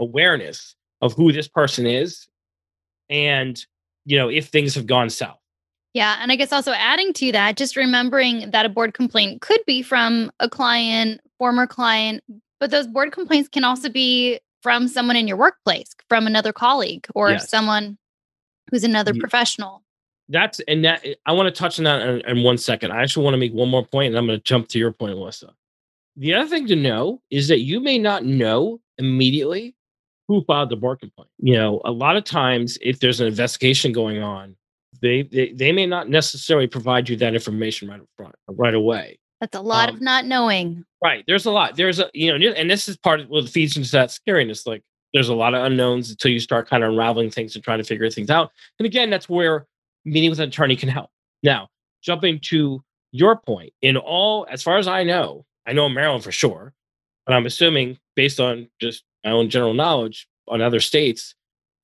awareness 0.00 0.74
of 1.00 1.12
who 1.12 1.30
this 1.30 1.46
person 1.46 1.86
is 1.86 2.26
and 3.10 3.64
you 4.04 4.16
know 4.16 4.28
if 4.28 4.48
things 4.48 4.74
have 4.74 4.86
gone 4.86 5.10
south 5.10 5.38
yeah. 5.94 6.18
And 6.20 6.30
I 6.30 6.36
guess 6.36 6.52
also 6.52 6.72
adding 6.72 7.12
to 7.14 7.32
that, 7.32 7.56
just 7.56 7.76
remembering 7.76 8.50
that 8.50 8.66
a 8.66 8.68
board 8.68 8.92
complaint 8.94 9.40
could 9.40 9.60
be 9.66 9.82
from 9.82 10.30
a 10.40 10.48
client, 10.48 11.20
former 11.38 11.66
client, 11.66 12.22
but 12.60 12.70
those 12.70 12.86
board 12.86 13.12
complaints 13.12 13.48
can 13.48 13.64
also 13.64 13.88
be 13.88 14.38
from 14.62 14.88
someone 14.88 15.16
in 15.16 15.28
your 15.28 15.36
workplace, 15.36 15.94
from 16.08 16.26
another 16.26 16.52
colleague, 16.52 17.06
or 17.14 17.30
Yes. 17.32 17.48
someone 17.50 17.96
who's 18.70 18.84
another 18.84 19.12
Ye- 19.14 19.20
professional. 19.20 19.82
That's 20.30 20.58
and 20.60 20.82
that 20.86 21.04
eh, 21.04 21.14
I 21.26 21.32
want 21.32 21.54
to 21.54 21.58
touch 21.58 21.78
on 21.78 21.84
that 21.84 22.00
in, 22.00 22.20
in 22.38 22.42
one 22.44 22.56
second. 22.56 22.92
I 22.92 23.02
actually 23.02 23.24
want 23.24 23.34
to 23.34 23.38
make 23.38 23.52
one 23.52 23.68
more 23.68 23.84
point, 23.84 24.08
and 24.08 24.16
I'm 24.18 24.26
going 24.26 24.38
to 24.38 24.42
jump 24.42 24.68
to 24.68 24.78
your 24.78 24.90
point, 24.90 25.16
Melissa. 25.16 25.52
The 26.16 26.32
other 26.32 26.48
thing 26.48 26.66
to 26.68 26.76
know 26.76 27.20
is 27.30 27.48
that 27.48 27.60
you 27.60 27.78
may 27.80 27.98
not 27.98 28.24
know 28.24 28.80
immediately 28.96 29.74
who 30.28 30.42
filed 30.44 30.70
the 30.70 30.76
board 30.76 31.00
complaint. 31.00 31.28
You 31.38 31.56
know, 31.56 31.82
a 31.84 31.90
lot 31.90 32.16
of 32.16 32.24
times 32.24 32.78
if 32.80 33.00
there's 33.00 33.20
an 33.20 33.26
investigation 33.26 33.92
going 33.92 34.22
on, 34.22 34.56
they 35.04 35.22
they, 35.22 35.52
they 35.52 35.72
may 35.72 35.86
not 35.86 36.08
necessarily 36.08 36.66
provide 36.66 37.08
you 37.08 37.16
that 37.16 37.34
information 37.34 37.88
right 37.88 38.00
up 38.00 38.08
front, 38.16 38.34
right 38.48 38.74
away. 38.74 39.18
That's 39.40 39.56
a 39.56 39.60
lot 39.60 39.88
Um, 39.90 39.96
of 39.96 40.00
not 40.00 40.24
knowing. 40.24 40.84
Right. 41.02 41.22
There's 41.26 41.44
a 41.44 41.50
lot. 41.50 41.76
There's 41.76 42.00
a 42.00 42.10
you 42.14 42.36
know, 42.36 42.50
and 42.52 42.70
this 42.70 42.88
is 42.88 42.96
part 42.96 43.20
of 43.20 43.28
what 43.28 43.48
feeds 43.48 43.76
into 43.76 43.90
that 43.92 44.08
scariness. 44.08 44.66
Like 44.66 44.82
there's 45.12 45.28
a 45.28 45.34
lot 45.34 45.54
of 45.54 45.64
unknowns 45.64 46.10
until 46.10 46.30
you 46.30 46.40
start 46.40 46.68
kind 46.68 46.82
of 46.82 46.90
unraveling 46.90 47.30
things 47.30 47.54
and 47.54 47.62
trying 47.62 47.78
to 47.78 47.84
figure 47.84 48.08
things 48.10 48.30
out. 48.30 48.50
And 48.78 48.86
again, 48.86 49.10
that's 49.10 49.28
where 49.28 49.66
meeting 50.04 50.30
with 50.30 50.40
an 50.40 50.48
attorney 50.48 50.76
can 50.76 50.88
help. 50.88 51.10
Now, 51.42 51.68
jumping 52.02 52.40
to 52.44 52.82
your 53.12 53.36
point, 53.36 53.72
in 53.82 53.96
all, 53.96 54.46
as 54.50 54.62
far 54.62 54.78
as 54.78 54.88
I 54.88 55.04
know, 55.04 55.44
I 55.66 55.72
know 55.72 55.86
in 55.86 55.94
Maryland 55.94 56.24
for 56.24 56.32
sure, 56.32 56.72
but 57.26 57.34
I'm 57.34 57.46
assuming 57.46 57.98
based 58.16 58.40
on 58.40 58.68
just 58.80 59.04
my 59.24 59.30
own 59.30 59.50
general 59.50 59.74
knowledge 59.74 60.26
on 60.48 60.60
other 60.60 60.80
states, 60.80 61.34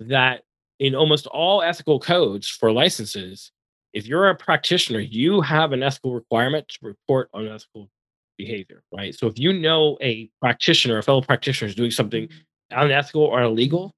that 0.01 0.43
in 0.81 0.95
almost 0.95 1.27
all 1.27 1.63
ethical 1.63 2.01
codes 2.01 2.49
for 2.49 2.73
licenses, 2.73 3.53
if 3.93 4.07
you're 4.07 4.31
a 4.31 4.35
practitioner, 4.35 4.99
you 4.99 5.43
have 5.43 5.73
an 5.73 5.83
ethical 5.83 6.15
requirement 6.15 6.67
to 6.69 6.79
report 6.83 7.29
on 7.35 7.47
ethical 7.47 7.91
behavior, 8.39 8.83
right? 8.91 9.15
So 9.15 9.27
if 9.27 9.39
you 9.39 9.53
know 9.53 9.99
a 10.01 10.31
practitioner, 10.41 10.99
a 10.99 11.03
fellow 11.03 11.21
practitioner 11.21 11.69
is 11.69 11.75
doing 11.75 11.91
something 11.91 12.29
unethical 12.71 13.23
or 13.23 13.43
illegal, 13.43 13.93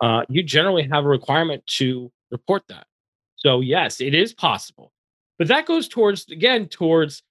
uh, 0.00 0.22
you 0.30 0.42
generally 0.42 0.88
have 0.90 1.04
a 1.04 1.08
requirement 1.08 1.66
to 1.66 2.10
report 2.30 2.62
that. 2.68 2.86
So 3.36 3.60
yes, 3.60 4.00
it 4.00 4.14
is 4.14 4.32
possible, 4.32 4.92
but 5.38 5.48
that 5.48 5.66
goes 5.66 5.86
towards 5.86 6.28
again 6.30 6.68
towards 6.68 7.22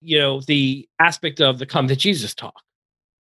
you 0.00 0.18
know 0.18 0.40
the 0.40 0.88
aspect 1.00 1.40
of 1.40 1.58
the 1.58 1.66
come 1.66 1.88
to 1.88 1.96
Jesus 1.96 2.34
talk, 2.34 2.60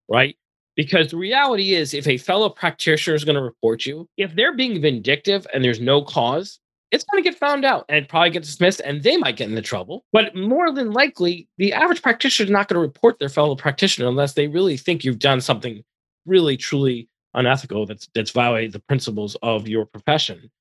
right? 0.10 0.36
Because 0.76 1.12
the 1.12 1.18
reality 1.18 1.76
is, 1.76 1.94
if 1.94 2.08
a 2.08 2.18
fellow 2.18 2.50
practitioner 2.50 3.16
is 3.16 3.24
going 3.24 3.36
to 3.36 3.42
report 3.42 3.86
you, 3.86 4.08
if 4.18 4.34
they're 4.36 4.56
being 4.56 4.82
vindictive 4.82 5.46
and 5.54 5.64
there's 5.64 5.80
no 5.80 6.02
cause, 6.04 6.60
it's 6.90 7.04
going 7.06 7.24
to 7.24 7.30
get 7.30 7.40
found 7.40 7.66
out 7.66 7.86
and 7.90 8.08
probably 8.08 8.30
get 8.30 8.44
dismissed 8.44 8.80
and 8.84 9.02
they 9.02 9.18
might 9.18 9.36
get 9.36 9.50
into 9.50 9.62
trouble. 9.62 10.06
But 10.12 10.36
more 10.36 10.72
than 10.72 10.92
likely, 10.92 11.48
the 11.58 11.74
average 11.74 12.02
practitioner 12.02 12.46
is 12.46 12.52
not 12.52 12.68
going 12.68 12.76
to 12.76 12.88
report 12.88 13.20
their 13.20 13.30
fellow 13.30 13.56
practitioner 13.56 14.08
unless 14.08 14.34
they 14.34 14.48
really 14.48 14.78
think 14.78 15.04
you've 15.04 15.20
done 15.20 15.42
something 15.42 15.84
really, 16.26 16.58
truly 16.58 17.10
unethical 17.34 17.88
that's 17.88 18.08
that's 18.14 18.32
violated 18.32 18.74
the 18.74 18.80
principles 18.80 19.36
of 19.42 19.68
your 19.68 19.86
profession. 19.86 20.52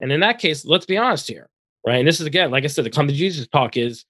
And 0.00 0.10
in 0.10 0.20
that 0.20 0.38
case, 0.38 0.64
let's 0.64 0.86
be 0.86 0.96
honest 0.96 1.28
here, 1.28 1.48
right? 1.86 1.98
And 1.98 2.08
this 2.08 2.20
is 2.20 2.26
again, 2.26 2.50
like 2.50 2.64
I 2.64 2.68
said, 2.68 2.84
the 2.84 2.90
come 2.90 3.08
to 3.08 3.14
Jesus 3.14 3.46
talk 3.46 3.76
is 3.76 4.04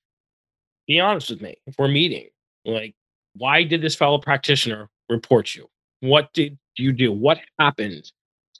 be 0.86 1.00
honest 1.00 1.30
with 1.30 1.40
me 1.40 1.56
if 1.66 1.74
we're 1.78 1.88
meeting. 1.88 2.28
Like, 2.64 2.94
why 3.34 3.64
did 3.64 3.82
this 3.82 3.96
fellow 3.96 4.18
practitioner 4.18 4.88
report 5.08 5.54
you? 5.54 5.68
What 6.00 6.32
did 6.32 6.58
you 6.76 6.92
do? 6.92 7.12
What 7.12 7.38
happened? 7.58 8.10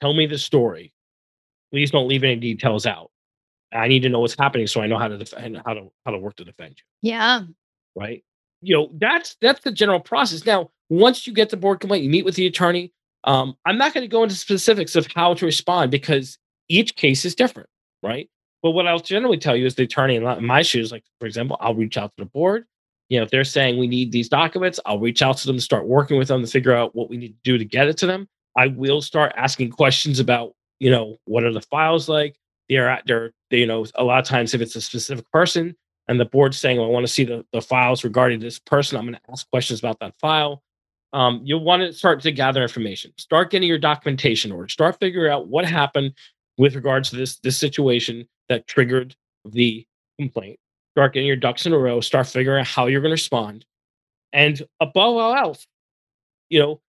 Tell 0.01 0.13
me 0.13 0.25
the 0.25 0.37
story. 0.37 0.93
Please 1.71 1.91
don't 1.91 2.07
leave 2.07 2.23
any 2.23 2.35
details 2.37 2.85
out. 2.85 3.11
I 3.73 3.87
need 3.87 4.01
to 4.03 4.09
know 4.09 4.19
what's 4.19 4.35
happening 4.37 4.67
so 4.67 4.81
I 4.81 4.87
know 4.87 4.97
how 4.97 5.07
to 5.07 5.17
defend 5.17 5.61
how 5.65 5.73
to 5.73 5.91
how 6.05 6.11
to 6.11 6.17
work 6.17 6.35
to 6.37 6.45
defend 6.45 6.75
you 6.77 7.09
Yeah. 7.11 7.41
right? 7.95 8.23
You 8.61 8.75
know, 8.75 8.89
that's 8.93 9.35
that's 9.41 9.61
the 9.61 9.71
general 9.71 9.99
process. 9.99 10.45
Now, 10.45 10.71
once 10.89 11.27
you 11.27 11.33
get 11.33 11.49
the 11.49 11.57
board 11.57 11.79
complaint, 11.81 12.03
you 12.03 12.09
meet 12.09 12.25
with 12.25 12.35
the 12.35 12.45
attorney. 12.47 12.93
Um, 13.25 13.55
I'm 13.65 13.77
not 13.77 13.93
going 13.93 14.03
to 14.03 14.07
go 14.07 14.23
into 14.23 14.35
specifics 14.35 14.95
of 14.95 15.07
how 15.13 15.33
to 15.33 15.45
respond 15.45 15.91
because 15.91 16.37
each 16.69 16.95
case 16.95 17.25
is 17.25 17.35
different, 17.35 17.69
right? 18.03 18.29
But 18.63 18.71
what 18.71 18.87
I'll 18.87 18.99
generally 18.99 19.37
tell 19.37 19.55
you 19.55 19.65
is 19.65 19.75
the 19.75 19.83
attorney 19.83 20.15
in 20.15 20.23
in 20.25 20.45
my 20.45 20.61
shoes, 20.61 20.91
like 20.91 21.03
for 21.19 21.25
example, 21.25 21.57
I'll 21.59 21.75
reach 21.75 21.97
out 21.97 22.11
to 22.17 22.23
the 22.23 22.29
board. 22.29 22.65
You 23.09 23.19
know, 23.19 23.23
if 23.23 23.31
they're 23.31 23.43
saying 23.43 23.77
we 23.77 23.87
need 23.87 24.11
these 24.11 24.29
documents, 24.29 24.79
I'll 24.85 24.99
reach 24.99 25.21
out 25.21 25.37
to 25.37 25.47
them, 25.47 25.57
to 25.57 25.61
start 25.61 25.87
working 25.87 26.17
with 26.17 26.27
them 26.27 26.41
to 26.41 26.47
figure 26.47 26.73
out 26.73 26.95
what 26.95 27.09
we 27.09 27.17
need 27.17 27.29
to 27.29 27.39
do 27.43 27.57
to 27.57 27.65
get 27.65 27.87
it 27.87 27.97
to 27.97 28.07
them. 28.07 28.27
I 28.57 28.67
will 28.67 29.01
start 29.01 29.33
asking 29.37 29.71
questions 29.71 30.19
about, 30.19 30.53
you 30.79 30.89
know, 30.89 31.17
what 31.25 31.43
are 31.43 31.53
the 31.53 31.61
files 31.61 32.09
like? 32.09 32.35
They're 32.69 32.89
at 32.89 33.03
they're 33.05 33.31
they, 33.51 33.59
you 33.59 33.67
know, 33.67 33.85
a 33.95 34.03
lot 34.03 34.19
of 34.19 34.25
times 34.25 34.53
if 34.53 34.61
it's 34.61 34.75
a 34.75 34.81
specific 34.81 35.29
person, 35.31 35.75
and 36.07 36.19
the 36.19 36.25
board's 36.25 36.57
saying, 36.57 36.77
well, 36.77 36.87
I 36.87 36.91
want 36.91 37.05
to 37.05 37.11
see 37.11 37.23
the, 37.23 37.45
the 37.51 37.61
files 37.61 38.03
regarding 38.03 38.39
this 38.39 38.59
person, 38.59 38.97
I'm 38.97 39.05
going 39.05 39.15
to 39.15 39.31
ask 39.31 39.49
questions 39.49 39.79
about 39.79 39.99
that 39.99 40.13
file. 40.19 40.63
Um, 41.13 41.41
you'll 41.43 41.63
want 41.63 41.81
to 41.81 41.93
start 41.93 42.21
to 42.21 42.31
gather 42.31 42.61
information, 42.61 43.13
start 43.17 43.49
getting 43.49 43.69
your 43.69 43.77
documentation 43.77 44.51
or 44.51 44.67
start 44.67 44.99
figuring 44.99 45.31
out 45.31 45.47
what 45.47 45.65
happened 45.65 46.13
with 46.57 46.75
regards 46.75 47.09
to 47.09 47.15
this, 47.15 47.39
this 47.39 47.57
situation 47.57 48.27
that 48.49 48.67
triggered 48.67 49.15
the 49.45 49.85
complaint. 50.19 50.59
Start 50.95 51.13
getting 51.13 51.27
your 51.27 51.35
ducks 51.35 51.65
in 51.65 51.73
a 51.73 51.77
row, 51.77 51.99
start 52.01 52.27
figuring 52.27 52.61
out 52.61 52.67
how 52.67 52.87
you're 52.87 53.01
going 53.01 53.09
to 53.11 53.15
respond. 53.15 53.65
And 54.33 54.61
above 54.79 55.17
all 55.17 55.35
else, 55.35 55.67
you 56.49 56.59
know, 56.59 56.81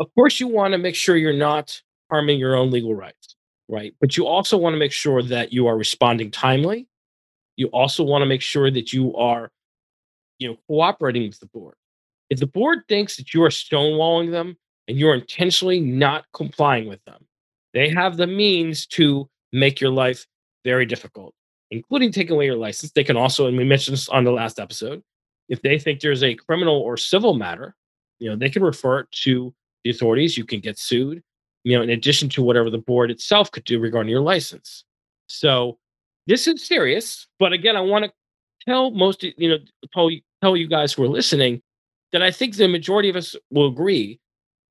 of 0.00 0.08
course, 0.14 0.40
you 0.40 0.48
want 0.48 0.72
to 0.72 0.78
make 0.78 0.94
sure 0.94 1.16
you're 1.16 1.32
not 1.32 1.80
harming 2.10 2.38
your 2.38 2.56
own 2.56 2.70
legal 2.70 2.94
rights, 2.94 3.36
right? 3.68 3.94
But 4.00 4.16
you 4.16 4.26
also 4.26 4.58
want 4.58 4.74
to 4.74 4.78
make 4.78 4.92
sure 4.92 5.22
that 5.22 5.52
you 5.52 5.66
are 5.66 5.76
responding 5.76 6.30
timely 6.30 6.86
you 7.56 7.66
also 7.68 8.02
want 8.02 8.22
to 8.22 8.26
make 8.26 8.42
sure 8.42 8.70
that 8.70 8.92
you 8.92 9.14
are 9.16 9.50
you 10.38 10.48
know 10.48 10.56
cooperating 10.66 11.28
with 11.28 11.38
the 11.40 11.46
board 11.46 11.74
if 12.30 12.40
the 12.40 12.46
board 12.46 12.80
thinks 12.88 13.16
that 13.16 13.32
you 13.32 13.42
are 13.42 13.48
stonewalling 13.48 14.30
them 14.30 14.56
and 14.88 14.98
you're 14.98 15.14
intentionally 15.14 15.80
not 15.80 16.24
complying 16.32 16.88
with 16.88 17.04
them 17.04 17.24
they 17.72 17.88
have 17.88 18.16
the 18.16 18.26
means 18.26 18.86
to 18.86 19.28
make 19.52 19.80
your 19.80 19.90
life 19.90 20.26
very 20.64 20.86
difficult 20.86 21.34
including 21.70 22.12
taking 22.12 22.34
away 22.34 22.46
your 22.46 22.56
license. 22.56 22.92
They 22.92 23.04
can 23.04 23.16
also 23.16 23.46
and 23.46 23.56
we 23.56 23.64
mentioned 23.64 23.94
this 23.94 24.08
on 24.08 24.24
the 24.24 24.32
last 24.32 24.58
episode 24.58 25.02
if 25.48 25.62
they 25.62 25.78
think 25.78 26.00
there's 26.00 26.22
a 26.22 26.34
criminal 26.34 26.76
or 26.76 26.96
civil 26.96 27.34
matter 27.34 27.74
you 28.18 28.30
know 28.30 28.36
they 28.36 28.48
can 28.48 28.62
refer 28.62 29.00
it 29.00 29.10
to 29.10 29.54
the 29.82 29.90
authorities. 29.90 30.38
You 30.38 30.44
can 30.44 30.60
get 30.60 30.78
sued 30.78 31.22
you 31.64 31.76
know 31.76 31.82
in 31.82 31.90
addition 31.90 32.28
to 32.30 32.42
whatever 32.42 32.70
the 32.70 32.78
board 32.78 33.10
itself 33.10 33.50
could 33.50 33.64
do 33.64 33.78
regarding 33.80 34.10
your 34.10 34.22
license. 34.22 34.84
So 35.26 35.78
this 36.26 36.46
is 36.46 36.66
serious 36.66 37.26
but 37.38 37.52
again 37.52 37.76
i 37.76 37.80
want 37.80 38.02
to 38.02 38.10
tell 38.66 38.90
most 38.90 39.22
you 39.22 39.48
know 39.48 39.58
tell, 39.92 40.08
tell 40.42 40.56
you 40.56 40.66
guys 40.66 40.94
who 40.94 41.02
are 41.02 41.08
listening 41.08 41.60
that 42.12 42.22
i 42.22 42.30
think 42.30 42.56
the 42.56 42.66
majority 42.66 43.10
of 43.10 43.16
us 43.16 43.36
will 43.50 43.66
agree 43.66 44.18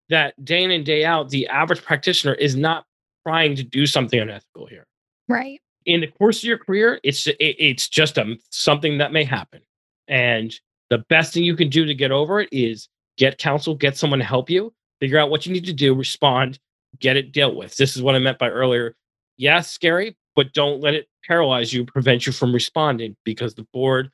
that 0.09 0.33
day 0.43 0.63
in 0.63 0.71
and 0.71 0.85
day 0.85 1.05
out 1.05 1.29
the 1.29 1.47
average 1.47 1.81
practitioner 1.83 2.33
is 2.33 2.55
not 2.55 2.85
trying 3.25 3.55
to 3.55 3.63
do 3.63 3.85
something 3.85 4.19
unethical 4.19 4.67
here. 4.67 4.85
Right. 5.27 5.61
In 5.85 6.01
the 6.01 6.07
course 6.07 6.39
of 6.39 6.43
your 6.45 6.57
career 6.57 6.99
it's 7.03 7.27
it, 7.27 7.37
it's 7.39 7.87
just 7.87 8.17
a, 8.17 8.35
something 8.49 8.97
that 8.97 9.13
may 9.13 9.23
happen. 9.23 9.61
And 10.07 10.53
the 10.89 10.99
best 11.09 11.33
thing 11.33 11.43
you 11.43 11.55
can 11.55 11.69
do 11.69 11.85
to 11.85 11.95
get 11.95 12.11
over 12.11 12.41
it 12.41 12.49
is 12.51 12.89
get 13.17 13.37
counsel 13.37 13.75
get 13.75 13.97
someone 13.97 14.19
to 14.19 14.25
help 14.25 14.49
you 14.49 14.73
figure 14.99 15.19
out 15.19 15.29
what 15.29 15.45
you 15.45 15.53
need 15.53 15.65
to 15.65 15.73
do 15.73 15.93
respond 15.93 16.59
get 16.99 17.17
it 17.17 17.31
dealt 17.33 17.55
with. 17.55 17.75
This 17.77 17.95
is 17.95 18.01
what 18.01 18.15
i 18.15 18.19
meant 18.19 18.37
by 18.37 18.49
earlier. 18.49 18.95
Yeah 19.37 19.61
scary 19.61 20.15
but 20.35 20.53
don't 20.53 20.81
let 20.81 20.93
it 20.93 21.07
paralyze 21.25 21.73
you 21.73 21.85
prevent 21.85 22.25
you 22.25 22.33
from 22.33 22.53
responding 22.53 23.15
because 23.23 23.55
the 23.55 23.67
board 23.73 24.11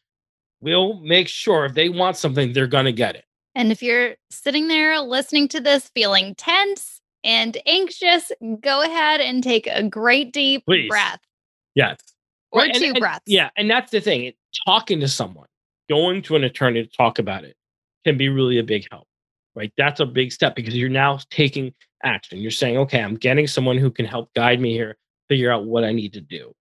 will 0.61 0.99
make 1.01 1.27
sure 1.27 1.65
if 1.65 1.73
they 1.73 1.89
want 1.89 2.17
something 2.17 2.53
they're 2.53 2.67
going 2.67 2.85
to 2.85 2.91
get 2.91 3.15
it. 3.15 3.25
And 3.55 3.71
if 3.71 3.81
you're 3.81 4.15
sitting 4.29 4.67
there 4.67 4.99
listening 4.99 5.47
to 5.49 5.59
this 5.59 5.89
feeling 5.89 6.35
tense 6.35 7.01
and 7.23 7.57
anxious, 7.65 8.31
go 8.61 8.81
ahead 8.81 9.21
and 9.21 9.43
take 9.43 9.67
a 9.67 9.83
great 9.83 10.31
deep 10.31 10.65
Please. 10.65 10.89
breath 10.89 11.19
yes 11.79 11.97
or 12.51 12.61
Right, 12.61 12.73
two 12.73 12.85
and- 12.85 12.99
breaths. 12.99 13.23
Yeah, 13.27 13.49
and 13.57 13.69
that's 13.69 13.91
the 13.91 14.01
thing. 14.01 14.33
Talking 14.65 14.99
to 15.01 15.07
someone, 15.07 15.47
going 15.89 16.21
to 16.23 16.35
an 16.35 16.43
attorney 16.43 16.83
to 16.83 16.89
talk 16.89 17.19
about 17.19 17.43
it, 17.43 17.55
can 18.05 18.17
be 18.17 18.29
really 18.29 18.57
a 18.59 18.63
big 18.63 18.87
help. 18.91 19.05
Right, 19.55 19.71
that's 19.77 19.99
a 19.99 20.05
big 20.05 20.31
step 20.31 20.55
because 20.55 20.75
you're 20.75 20.89
now 20.89 21.19
taking 21.31 21.73
action. 22.03 22.39
You're 22.39 22.51
saying, 22.51 22.77
"Okay, 22.77 23.01
I'm 23.01 23.15
getting 23.15 23.47
someone 23.47 23.77
who 23.77 23.91
can 23.91 24.05
help 24.05 24.33
guide 24.33 24.59
me 24.59 24.71
here, 24.73 24.97
figure 25.27 25.51
out 25.51 25.65
what 25.65 25.83
I 25.83 25.91
need 25.91 26.13
to 26.13 26.21
do." 26.21 26.53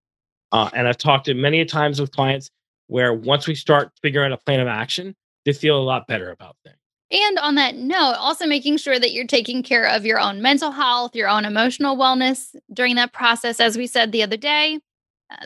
Uh, 0.52 0.68
and 0.74 0.88
I've 0.88 0.98
talked 0.98 1.26
to 1.26 1.34
many 1.34 1.64
times 1.64 2.00
with 2.00 2.10
clients 2.10 2.50
where 2.88 3.12
once 3.12 3.46
we 3.46 3.54
start 3.54 3.92
figuring 4.02 4.32
out 4.32 4.38
a 4.40 4.42
plan 4.44 4.60
of 4.60 4.68
action, 4.68 5.14
they 5.44 5.52
feel 5.52 5.78
a 5.78 5.84
lot 5.92 6.06
better 6.08 6.30
about 6.30 6.56
things. 6.64 6.76
And 7.10 7.38
on 7.38 7.54
that 7.56 7.76
note, 7.76 8.16
also 8.18 8.46
making 8.46 8.78
sure 8.78 8.98
that 8.98 9.12
you're 9.12 9.26
taking 9.26 9.62
care 9.62 9.84
of 9.86 10.04
your 10.04 10.18
own 10.18 10.42
mental 10.42 10.70
health, 10.72 11.14
your 11.14 11.28
own 11.28 11.44
emotional 11.44 11.96
wellness 11.96 12.54
during 12.72 12.96
that 12.96 13.12
process. 13.12 13.60
As 13.60 13.78
we 13.78 13.86
said 13.86 14.12
the 14.12 14.22
other 14.22 14.36
day, 14.36 14.80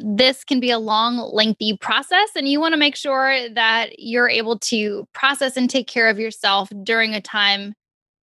this 0.00 0.44
can 0.44 0.60
be 0.60 0.70
a 0.70 0.78
long, 0.78 1.18
lengthy 1.32 1.76
process, 1.76 2.30
and 2.36 2.48
you 2.48 2.60
want 2.60 2.72
to 2.72 2.78
make 2.78 2.96
sure 2.96 3.48
that 3.50 3.98
you're 3.98 4.28
able 4.28 4.58
to 4.60 5.06
process 5.12 5.56
and 5.56 5.68
take 5.68 5.86
care 5.86 6.08
of 6.08 6.18
yourself 6.18 6.70
during 6.82 7.14
a 7.14 7.20
time, 7.20 7.74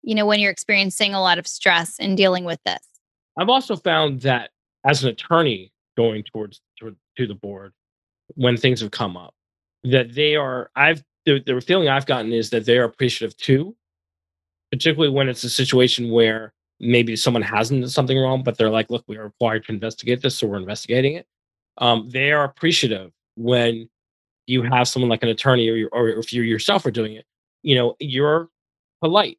you 0.02 0.16
know, 0.16 0.26
when 0.26 0.40
you're 0.40 0.52
experiencing 0.52 1.14
a 1.14 1.22
lot 1.22 1.38
of 1.38 1.48
stress 1.48 1.98
and 2.00 2.16
dealing 2.16 2.46
with 2.46 2.60
this. 2.66 2.80
I've 3.38 3.50
also 3.50 3.76
found 3.76 4.22
that 4.22 4.52
as 4.86 5.04
an 5.04 5.10
attorney 5.10 5.72
going 5.98 6.24
towards 6.24 6.62
to, 6.80 6.96
to 7.18 7.28
the 7.28 7.36
board 7.36 7.74
when 8.36 8.56
things 8.58 8.80
have 8.82 8.92
come 8.92 9.18
up, 9.18 9.34
that 9.84 10.14
they 10.14 10.36
are 10.36 10.72
I've 10.76 11.04
the, 11.26 11.42
the 11.46 11.60
feeling 11.62 11.90
I've 11.90 12.06
gotten 12.06 12.32
is 12.32 12.50
that 12.52 12.66
they 12.66 12.78
are 12.78 12.86
appreciative 12.86 13.36
too 13.38 13.76
particularly 14.72 15.14
when 15.14 15.30
it's 15.30 15.44
a 15.44 15.50
situation 15.50 16.12
where 16.12 16.54
maybe 16.80 17.16
someone 17.16 17.42
hasn't 17.42 17.82
done 17.82 17.90
something 17.90 18.18
wrong, 18.18 18.44
but 18.44 18.58
they're 18.58 18.70
like, 18.70 18.90
look, 18.90 19.04
we 19.08 19.18
are 19.18 19.26
required 19.26 19.66
to 19.66 19.72
investigate 19.72 20.22
this, 20.22 20.38
so 20.38 20.48
we're 20.48 20.58
investigating 20.58 21.14
it. 21.14 21.28
Um, 21.80 22.10
they 22.10 22.32
are 22.32 22.44
appreciative 22.44 23.12
when 23.36 23.90
you 24.48 24.64
have 24.64 24.88
someone 24.88 25.10
like 25.10 25.24
an 25.24 25.30
attorney 25.30 25.70
or, 25.70 25.90
or 25.92 26.10
if 26.10 26.34
you 26.34 26.42
yourself 26.42 26.86
are 26.86 26.92
doing 26.92 27.14
it. 27.14 27.26
You 27.64 27.76
know, 27.76 27.96
you're 28.00 28.50
polite, 29.02 29.38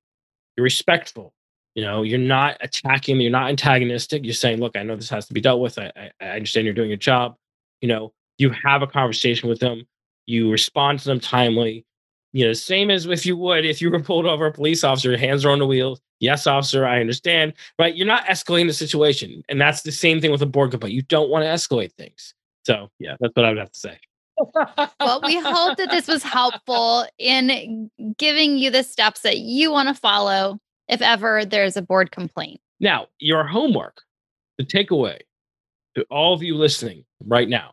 you're 0.56 0.64
respectful. 0.64 1.32
You 1.74 1.84
know, 1.84 2.02
you're 2.02 2.18
not 2.18 2.56
attacking 2.60 3.20
you're 3.20 3.30
not 3.30 3.48
antagonistic. 3.48 4.24
You're 4.24 4.34
saying, 4.34 4.58
look, 4.58 4.76
I 4.76 4.82
know 4.82 4.96
this 4.96 5.10
has 5.10 5.26
to 5.28 5.34
be 5.34 5.40
dealt 5.40 5.60
with. 5.60 5.78
I, 5.78 6.10
I 6.20 6.26
understand 6.30 6.64
you're 6.64 6.74
doing 6.74 6.90
your 6.90 6.96
job. 6.96 7.36
You 7.80 7.88
know, 7.88 8.12
you 8.38 8.50
have 8.64 8.82
a 8.82 8.86
conversation 8.86 9.48
with 9.48 9.60
them, 9.60 9.86
you 10.26 10.50
respond 10.50 11.00
to 11.00 11.04
them 11.06 11.20
timely. 11.20 11.84
You 12.32 12.46
know, 12.46 12.52
same 12.52 12.90
as 12.90 13.06
if 13.06 13.26
you 13.26 13.36
would 13.36 13.64
if 13.64 13.82
you 13.82 13.90
were 13.90 14.00
pulled 14.00 14.26
over 14.26 14.46
a 14.46 14.52
police 14.52 14.84
officer, 14.84 15.16
hands 15.16 15.44
are 15.44 15.50
on 15.50 15.58
the 15.58 15.66
wheels. 15.66 16.00
Yes, 16.20 16.46
officer, 16.46 16.86
I 16.86 17.00
understand. 17.00 17.54
Right? 17.78 17.94
You're 17.94 18.06
not 18.06 18.24
escalating 18.26 18.68
the 18.68 18.72
situation, 18.72 19.42
and 19.48 19.60
that's 19.60 19.82
the 19.82 19.92
same 19.92 20.20
thing 20.20 20.30
with 20.30 20.42
a 20.42 20.46
board 20.46 20.70
complaint. 20.70 20.94
You 20.94 21.02
don't 21.02 21.30
want 21.30 21.44
to 21.44 21.48
escalate 21.48 21.92
things. 21.94 22.34
So, 22.64 22.88
yeah, 22.98 23.16
that's 23.20 23.34
what 23.34 23.44
I 23.44 23.48
would 23.48 23.58
have 23.58 23.72
to 23.72 23.78
say. 23.78 23.98
well, 25.00 25.20
we 25.24 25.38
hope 25.40 25.76
that 25.76 25.90
this 25.90 26.06
was 26.06 26.22
helpful 26.22 27.04
in 27.18 27.90
giving 28.16 28.58
you 28.58 28.70
the 28.70 28.82
steps 28.82 29.20
that 29.20 29.38
you 29.38 29.70
want 29.70 29.88
to 29.88 29.94
follow 29.94 30.58
if 30.88 31.02
ever 31.02 31.44
there's 31.44 31.76
a 31.76 31.82
board 31.82 32.10
complaint. 32.10 32.60
Now, 32.80 33.06
your 33.18 33.46
homework, 33.46 34.02
the 34.58 34.64
takeaway 34.64 35.18
to 35.94 36.04
all 36.10 36.32
of 36.32 36.42
you 36.42 36.54
listening 36.54 37.04
right 37.26 37.48
now 37.48 37.72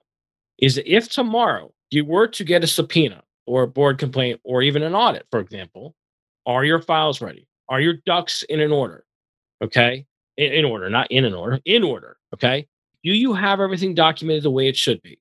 is 0.59 0.75
that 0.75 0.91
if 0.91 1.09
tomorrow 1.09 1.71
you 1.89 2.03
were 2.03 2.27
to 2.27 2.43
get 2.43 2.63
a 2.63 2.67
subpoena 2.67 3.23
or 3.47 3.63
a 3.63 3.67
board 3.67 3.97
complaint 3.97 4.39
or 4.43 4.61
even 4.61 4.83
an 4.83 4.93
audit, 4.93 5.25
for 5.31 5.39
example, 5.39 5.95
are 6.45 6.63
your 6.63 6.81
files 6.81 7.21
ready? 7.21 7.47
Are 7.69 7.81
your 7.81 7.95
ducks 8.05 8.43
in 8.43 8.59
an 8.59 8.71
order? 8.71 9.05
Okay. 9.63 10.05
In, 10.37 10.53
in 10.53 10.65
order, 10.65 10.89
not 10.89 11.07
in 11.09 11.25
an 11.25 11.33
order, 11.33 11.59
in 11.65 11.83
order. 11.83 12.17
Okay. 12.33 12.67
Do 13.03 13.11
you 13.11 13.33
have 13.33 13.59
everything 13.59 13.95
documented 13.95 14.43
the 14.43 14.51
way 14.51 14.67
it 14.67 14.75
should 14.75 15.01
be? 15.01 15.19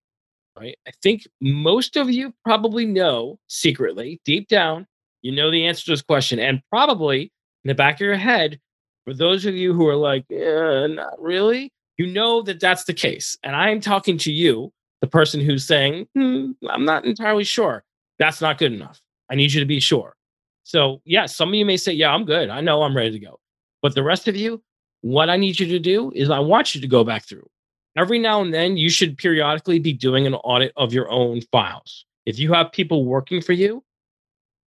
Right. 0.59 0.79
I 0.89 0.91
think 1.03 1.27
most 1.41 1.97
of 1.97 2.11
you 2.11 2.33
probably 2.45 2.87
know 2.87 3.39
secretly, 3.47 4.21
deep 4.25 4.49
down, 4.49 4.87
you 5.21 5.33
know 5.33 5.51
the 5.51 5.67
answer 5.67 5.85
to 5.85 5.91
this 5.91 6.03
question. 6.03 6.39
And 6.39 6.63
probably 6.71 7.33
in 7.65 7.69
the 7.69 7.75
back 7.75 7.97
of 7.97 8.01
your 8.01 8.17
head, 8.17 8.59
for 9.05 9.13
those 9.13 9.45
of 9.45 9.55
you 9.55 9.75
who 9.75 9.87
are 9.87 9.97
like, 9.97 10.25
not 10.31 11.21
really, 11.21 11.73
you 11.99 12.07
know 12.07 12.43
that 12.43 12.61
that's 12.61 12.85
the 12.85 12.95
case. 12.95 13.37
And 13.43 13.55
I'm 13.55 13.81
talking 13.81 14.17
to 14.19 14.33
you 14.33 14.73
the 15.01 15.07
person 15.07 15.41
who's 15.41 15.67
saying, 15.67 16.07
hmm, 16.15 16.53
I'm 16.69 16.85
not 16.85 17.05
entirely 17.05 17.45
sure. 17.45 17.85
That's 18.19 18.41
not 18.41 18.59
good 18.59 18.73
enough. 18.73 19.01
I 19.31 19.35
need 19.35 19.53
you 19.53 19.61
to 19.61 19.67
be 19.67 19.81
sure. 19.81 20.17
So, 20.63 21.01
yeah, 21.05 21.27
some 21.27 21.51
of 21.51 21.55
you 21.55 21.65
may 21.65 21.77
say, 21.77 21.93
Yeah, 21.93 22.13
I'm 22.13 22.25
good. 22.25 22.49
I 22.49 22.61
know 22.61 22.83
I'm 22.83 22.97
ready 22.97 23.13
to 23.13 23.19
go. 23.19 23.39
But 23.83 23.95
the 23.95 24.03
rest 24.03 24.29
of 24.29 24.37
you, 24.37 24.63
what 25.03 25.31
I 25.31 25.37
need 25.37 25.61
you 25.61 25.67
to 25.67 25.79
do 25.79 26.11
is 26.15 26.31
I 26.31 26.39
want 26.39 26.75
you 26.75 26.81
to 26.81 26.89
go 26.89 27.05
back 27.05 27.25
through. 27.25 27.49
Every 27.97 28.19
now 28.19 28.43
and 28.43 28.53
then, 28.53 28.77
you 28.77 28.91
should 28.91 29.17
periodically 29.17 29.79
be 29.79 29.93
doing 29.93 30.27
an 30.27 30.35
audit 30.35 30.73
of 30.77 30.93
your 30.93 31.11
own 31.11 31.41
files. 31.53 32.05
If 32.27 32.39
you 32.39 32.53
have 32.53 32.73
people 32.73 33.05
working 33.05 33.41
for 33.41 33.53
you, 33.53 33.83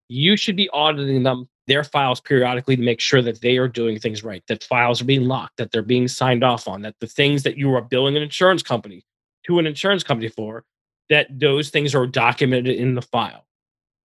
you 0.09 0.37
should 0.37 0.57
be 0.57 0.71
auditing 0.71 1.23
them, 1.23 1.49
their 1.67 1.85
files 1.85 2.21
periodically 2.21 2.77
to 2.77 2.83
make 2.83 3.01
sure 3.01 3.21
that 3.21 3.41
they 3.43 3.59
are 3.59 3.69
doing 3.69 3.99
things 3.99 4.25
right, 4.25 4.43
that 4.49 4.65
files 4.65 5.03
are 5.03 5.05
being 5.05 5.25
locked, 5.25 5.59
that 5.59 5.71
they're 5.71 5.83
being 5.83 6.09
signed 6.09 6.43
off 6.43 6.67
on, 6.67 6.81
that 6.83 6.95
the 7.01 7.07
things 7.07 7.43
that 7.43 7.59
you 7.59 7.75
are 7.75 7.83
billing 7.83 8.17
an 8.17 8.23
insurance 8.23 8.63
company 8.63 9.05
to 9.47 9.59
an 9.59 9.67
insurance 9.67 10.03
company 10.03 10.29
for, 10.29 10.65
that 11.11 11.27
those 11.39 11.71
things 11.71 11.95
are 11.95 12.07
documented 12.07 12.77
in 12.77 12.95
the 12.95 13.03
file. 13.03 13.47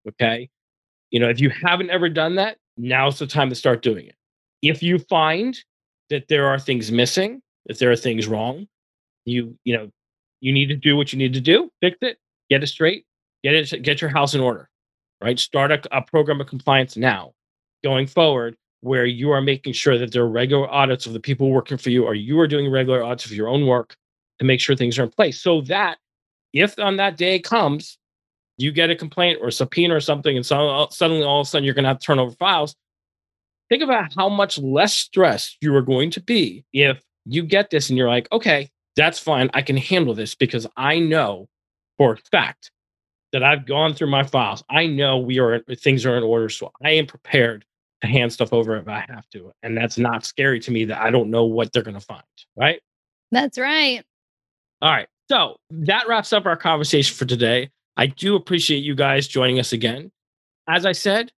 Okay. 0.08 0.48
You 1.10 1.20
know, 1.20 1.28
if 1.28 1.40
you 1.40 1.50
haven't 1.50 1.90
ever 1.90 2.08
done 2.08 2.36
that, 2.36 2.58
now's 2.76 3.18
the 3.18 3.26
time 3.26 3.48
to 3.50 3.54
start 3.54 3.82
doing 3.82 4.06
it. 4.06 4.14
If 4.62 4.82
you 4.82 4.98
find 4.98 5.58
that 6.10 6.28
there 6.28 6.46
are 6.46 6.58
things 6.58 6.90
missing, 6.90 7.42
if 7.66 7.78
there 7.78 7.90
are 7.90 7.96
things 7.96 8.26
wrong, 8.26 8.66
you, 9.24 9.56
you 9.64 9.76
know, 9.76 9.90
you 10.40 10.52
need 10.52 10.66
to 10.66 10.76
do 10.76 10.96
what 10.96 11.12
you 11.12 11.18
need 11.18 11.34
to 11.34 11.40
do, 11.40 11.70
fix 11.80 11.98
it, 12.00 12.18
get 12.50 12.62
it 12.62 12.66
straight, 12.68 13.04
get 13.42 13.54
it, 13.54 13.82
get 13.82 14.00
your 14.00 14.10
house 14.10 14.34
in 14.34 14.40
order, 14.40 14.68
right? 15.22 15.38
Start 15.38 15.70
a, 15.70 15.96
a 15.96 16.02
program 16.02 16.40
of 16.40 16.46
compliance 16.46 16.96
now 16.96 17.32
going 17.82 18.06
forward 18.06 18.56
where 18.80 19.06
you 19.06 19.30
are 19.30 19.40
making 19.40 19.72
sure 19.72 19.96
that 19.96 20.12
there 20.12 20.22
are 20.22 20.28
regular 20.28 20.68
audits 20.70 21.06
of 21.06 21.12
the 21.12 21.20
people 21.20 21.50
working 21.50 21.78
for 21.78 21.90
you 21.90 22.04
or 22.04 22.14
you 22.14 22.38
are 22.40 22.48
doing 22.48 22.70
regular 22.70 23.02
audits 23.02 23.24
of 23.24 23.32
your 23.32 23.48
own 23.48 23.66
work 23.66 23.96
to 24.38 24.44
make 24.44 24.60
sure 24.60 24.74
things 24.74 24.98
are 24.98 25.04
in 25.04 25.10
place 25.10 25.40
so 25.40 25.60
that 25.62 25.98
if 26.52 26.78
on 26.78 26.96
that 26.96 27.16
day 27.16 27.38
comes, 27.38 27.98
you 28.58 28.72
get 28.72 28.90
a 28.90 28.96
complaint 28.96 29.38
or 29.40 29.48
a 29.48 29.52
subpoena 29.52 29.94
or 29.94 30.00
something, 30.00 30.36
and 30.36 30.44
so 30.44 30.68
uh, 30.68 30.90
suddenly 30.90 31.24
all 31.24 31.40
of 31.40 31.46
a 31.46 31.50
sudden 31.50 31.64
you're 31.64 31.74
going 31.74 31.84
to 31.84 31.88
have 31.88 31.98
to 31.98 32.06
turn 32.06 32.18
over 32.18 32.32
files. 32.32 32.76
Think 33.68 33.82
about 33.82 34.12
how 34.14 34.28
much 34.28 34.58
less 34.58 34.92
stressed 34.92 35.56
you 35.60 35.74
are 35.74 35.82
going 35.82 36.10
to 36.10 36.20
be 36.20 36.64
if 36.72 37.02
you 37.24 37.42
get 37.42 37.70
this 37.70 37.88
and 37.88 37.96
you're 37.96 38.08
like, 38.08 38.30
okay, 38.30 38.70
that's 38.96 39.18
fine. 39.18 39.50
I 39.54 39.62
can 39.62 39.76
handle 39.76 40.14
this 40.14 40.34
because 40.34 40.66
I 40.76 40.98
know 40.98 41.48
for 41.96 42.12
a 42.12 42.16
fact 42.30 42.70
that 43.32 43.42
I've 43.42 43.66
gone 43.66 43.94
through 43.94 44.10
my 44.10 44.22
files. 44.22 44.62
I 44.68 44.86
know 44.86 45.18
we 45.18 45.38
are 45.38 45.60
things 45.60 46.04
are 46.04 46.16
in 46.16 46.22
order, 46.22 46.48
so 46.48 46.70
I 46.84 46.90
am 46.90 47.06
prepared 47.06 47.64
to 48.02 48.06
hand 48.06 48.32
stuff 48.32 48.52
over 48.52 48.76
if 48.76 48.88
I 48.88 49.04
have 49.08 49.28
to, 49.30 49.52
and 49.62 49.76
that's 49.76 49.98
not 49.98 50.26
scary 50.26 50.60
to 50.60 50.70
me 50.70 50.84
that 50.86 51.00
I 51.00 51.10
don't 51.10 51.30
know 51.30 51.44
what 51.44 51.72
they're 51.72 51.82
going 51.82 51.98
to 51.98 52.00
find. 52.00 52.22
Right? 52.56 52.80
That's 53.30 53.58
right. 53.58 54.02
All 54.82 54.92
right. 54.92 55.08
So 55.32 55.56
that 55.70 56.06
wraps 56.08 56.34
up 56.34 56.44
our 56.44 56.58
conversation 56.58 57.16
for 57.16 57.24
today. 57.24 57.70
I 57.96 58.04
do 58.08 58.36
appreciate 58.36 58.80
you 58.80 58.94
guys 58.94 59.26
joining 59.26 59.58
us 59.58 59.72
again. 59.72 60.12
As 60.68 60.84
I 60.84 60.92
said, 60.92 61.32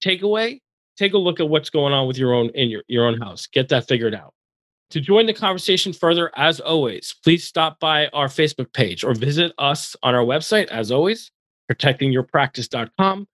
takeaway, 0.00 0.60
take 0.96 1.12
a 1.12 1.18
look 1.18 1.40
at 1.40 1.48
what's 1.48 1.68
going 1.68 1.92
on 1.92 2.06
with 2.06 2.16
your 2.18 2.32
own 2.32 2.50
in 2.50 2.68
your, 2.70 2.84
your 2.86 3.04
own 3.04 3.20
house. 3.20 3.48
Get 3.48 3.68
that 3.70 3.88
figured 3.88 4.14
out. 4.14 4.32
To 4.90 5.00
join 5.00 5.26
the 5.26 5.34
conversation 5.34 5.92
further, 5.92 6.30
as 6.36 6.60
always, 6.60 7.16
please 7.24 7.42
stop 7.42 7.80
by 7.80 8.06
our 8.12 8.28
Facebook 8.28 8.72
page 8.72 9.02
or 9.02 9.12
visit 9.12 9.52
us 9.58 9.96
on 10.04 10.14
our 10.14 10.24
website, 10.24 10.68
as 10.68 10.92
always, 10.92 11.32
protectingyourpractice.com. 11.68 13.26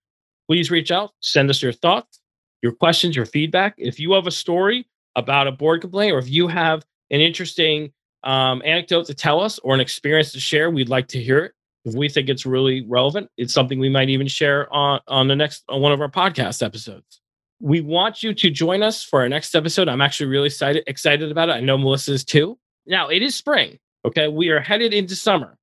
Please 0.49 0.71
reach 0.71 0.91
out, 0.91 1.11
send 1.21 1.51
us 1.51 1.61
your 1.61 1.73
thoughts, 1.73 2.19
your 2.63 2.73
questions, 2.73 3.15
your 3.15 3.27
feedback. 3.27 3.75
If 3.77 4.01
you 4.01 4.13
have 4.13 4.27
a 4.27 4.31
story 4.31 4.89
about 5.17 5.49
a 5.49 5.53
board 5.53 5.83
complaint 5.83 6.15
or 6.15 6.19
if 6.19 6.31
you 6.31 6.49
have 6.49 6.83
an 7.11 7.21
interesting 7.21 7.93
um, 8.25 8.63
anecdote 8.65 9.07
to 9.07 9.15
tell 9.15 9.41
us 9.41 9.59
or 9.61 9.75
an 9.75 9.81
experience 9.81 10.33
to 10.33 10.41
share, 10.41 10.71
we'd 10.71 10.89
like 10.89 11.09
to 11.09 11.23
hear 11.23 11.39
it. 11.39 11.53
If 11.85 11.95
we 11.95 12.09
think 12.09 12.29
it's 12.29 12.47
really 12.47 12.87
relevant, 12.89 13.29
it's 13.37 13.53
something 13.53 13.81
we 13.81 13.89
might 13.89 14.09
even 14.09 14.29
share 14.29 14.73
on, 14.73 15.01
on 15.09 15.27
the 15.27 15.35
next 15.35 15.65
on 15.69 15.81
one 15.81 15.93
of 15.93 16.01
our 16.01 16.11
podcast 16.11 16.65
episodes. 16.65 17.21
We 17.61 17.81
want 17.81 18.23
you 18.23 18.35
to 18.35 18.51
join 18.51 18.83
us 18.83 19.03
for 19.03 19.21
our 19.23 19.29
next 19.29 19.55
episode. 19.55 19.89
I'm 19.89 20.01
actually 20.01 20.27
really 20.27 20.47
excited 20.47 20.85
excited 20.87 21.31
about 21.31 21.49
it. 21.49 21.53
I 21.53 21.61
know 21.61 21.77
Melissa 21.77 22.13
is 22.13 22.25
too. 22.25 22.59
Now 22.87 23.09
it 23.09 23.23
is 23.23 23.35
spring. 23.35 23.79
Okay, 24.05 24.29
we 24.29 24.51
are 24.51 24.61
headed 24.61 24.95
into 24.95 25.17
summer, 25.17 25.57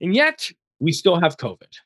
and 0.00 0.14
yet 0.14 0.50
we 0.80 0.92
still 0.92 1.18
have 1.18 1.38
COVID, 1.38 1.78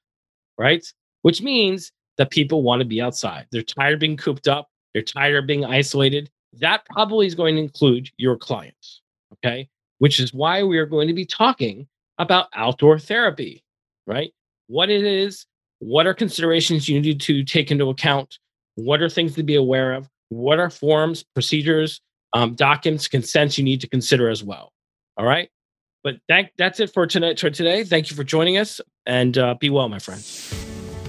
right? 0.59 0.85
Which 1.22 1.40
means 1.42 1.92
that 2.18 2.31
people 2.31 2.62
want 2.62 2.81
to 2.81 2.85
be 2.85 3.01
outside. 3.01 3.46
They're 3.53 3.62
tired 3.62 3.94
of 3.94 4.01
being 4.01 4.16
cooped 4.16 4.49
up. 4.49 4.68
They're 4.92 5.03
tired 5.03 5.37
of 5.37 5.46
being 5.46 5.64
isolated. 5.64 6.31
That 6.55 6.85
probably 6.87 7.27
is 7.27 7.35
going 7.35 7.57
to 7.57 7.62
include 7.62 8.11
your 8.16 8.37
clients. 8.37 9.03
Okay 9.35 9.68
which 9.98 10.20
is 10.20 10.32
why 10.32 10.62
we 10.62 10.78
are 10.78 10.87
going 10.87 11.09
to 11.09 11.14
be 11.14 11.24
talking 11.24 11.87
about 12.18 12.48
outdoor 12.54 12.98
therapy, 12.98 13.62
right? 14.06 14.32
What 14.68 14.90
it 14.90 15.04
is, 15.04 15.46
what 15.78 16.06
are 16.06 16.14
considerations 16.14 16.88
you 16.88 17.00
need 17.00 17.20
to 17.22 17.44
take 17.44 17.70
into 17.70 17.88
account, 17.90 18.38
what 18.74 19.02
are 19.02 19.09
things 19.09 19.35
to 19.35 19.42
be 19.42 19.54
aware 19.54 19.94
of, 19.94 20.09
what 20.28 20.59
are 20.59 20.70
forms, 20.70 21.24
procedures, 21.35 22.00
um, 22.32 22.54
documents, 22.54 23.09
consents 23.09 23.56
you 23.59 23.64
need 23.64 23.80
to 23.80 23.88
consider 23.88 24.28
as 24.28 24.42
well. 24.42 24.72
All 25.16 25.24
right. 25.24 25.48
But 26.02 26.16
that, 26.28 26.50
that's 26.56 26.80
it 26.80 26.92
for 26.92 27.06
tonight. 27.06 27.40
For 27.40 27.50
today, 27.50 27.85
thank 27.85 28.11
you 28.11 28.16
for 28.16 28.24
joining 28.24 28.59
us, 28.59 28.80
and 29.06 29.37
uh, 29.37 29.54
be 29.54 29.70
well, 29.70 29.88
my 29.88 29.98
friends. 29.98 30.65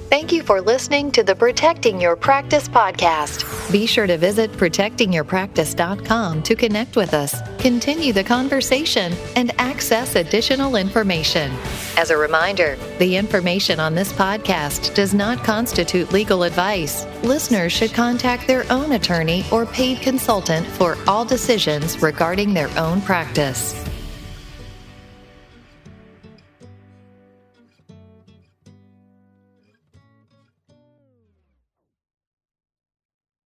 Thank 0.10 0.32
you 0.32 0.42
for 0.42 0.62
listening 0.62 1.12
to 1.12 1.24
the 1.24 1.36
Protecting 1.36 2.00
Your 2.00 2.16
Practice 2.16 2.70
podcast. 2.70 3.44
Be 3.74 3.86
sure 3.86 4.08
to 4.08 4.18
visit 4.18 4.50
protectingyourpractice.com 4.54 6.44
to 6.44 6.56
connect 6.56 6.96
with 6.96 7.14
us, 7.14 7.42
continue 7.60 8.14
the 8.14 8.24
conversation, 8.24 9.12
and 9.36 9.52
access 9.60 10.16
additional 10.16 10.78
information. 10.78 11.52
As 11.98 12.10
a 12.10 12.16
reminder, 12.16 12.78
the 13.00 13.18
information 13.18 13.82
on 13.82 13.96
this 13.96 14.14
podcast 14.14 14.96
does 14.96 15.14
not 15.14 15.44
constitute 15.44 16.14
legal 16.14 16.44
advice. 16.44 17.06
Listeners 17.24 17.74
should 17.74 17.94
contact 17.94 18.48
their 18.48 18.64
own 18.72 18.94
attorney 18.94 19.44
or 19.52 19.66
paid 19.66 20.00
consultant 20.00 20.66
for 20.66 20.98
all 21.06 21.26
decisions 21.26 22.02
regarding 22.02 22.54
their 22.54 22.70
own 22.78 23.02
practice. 23.02 23.87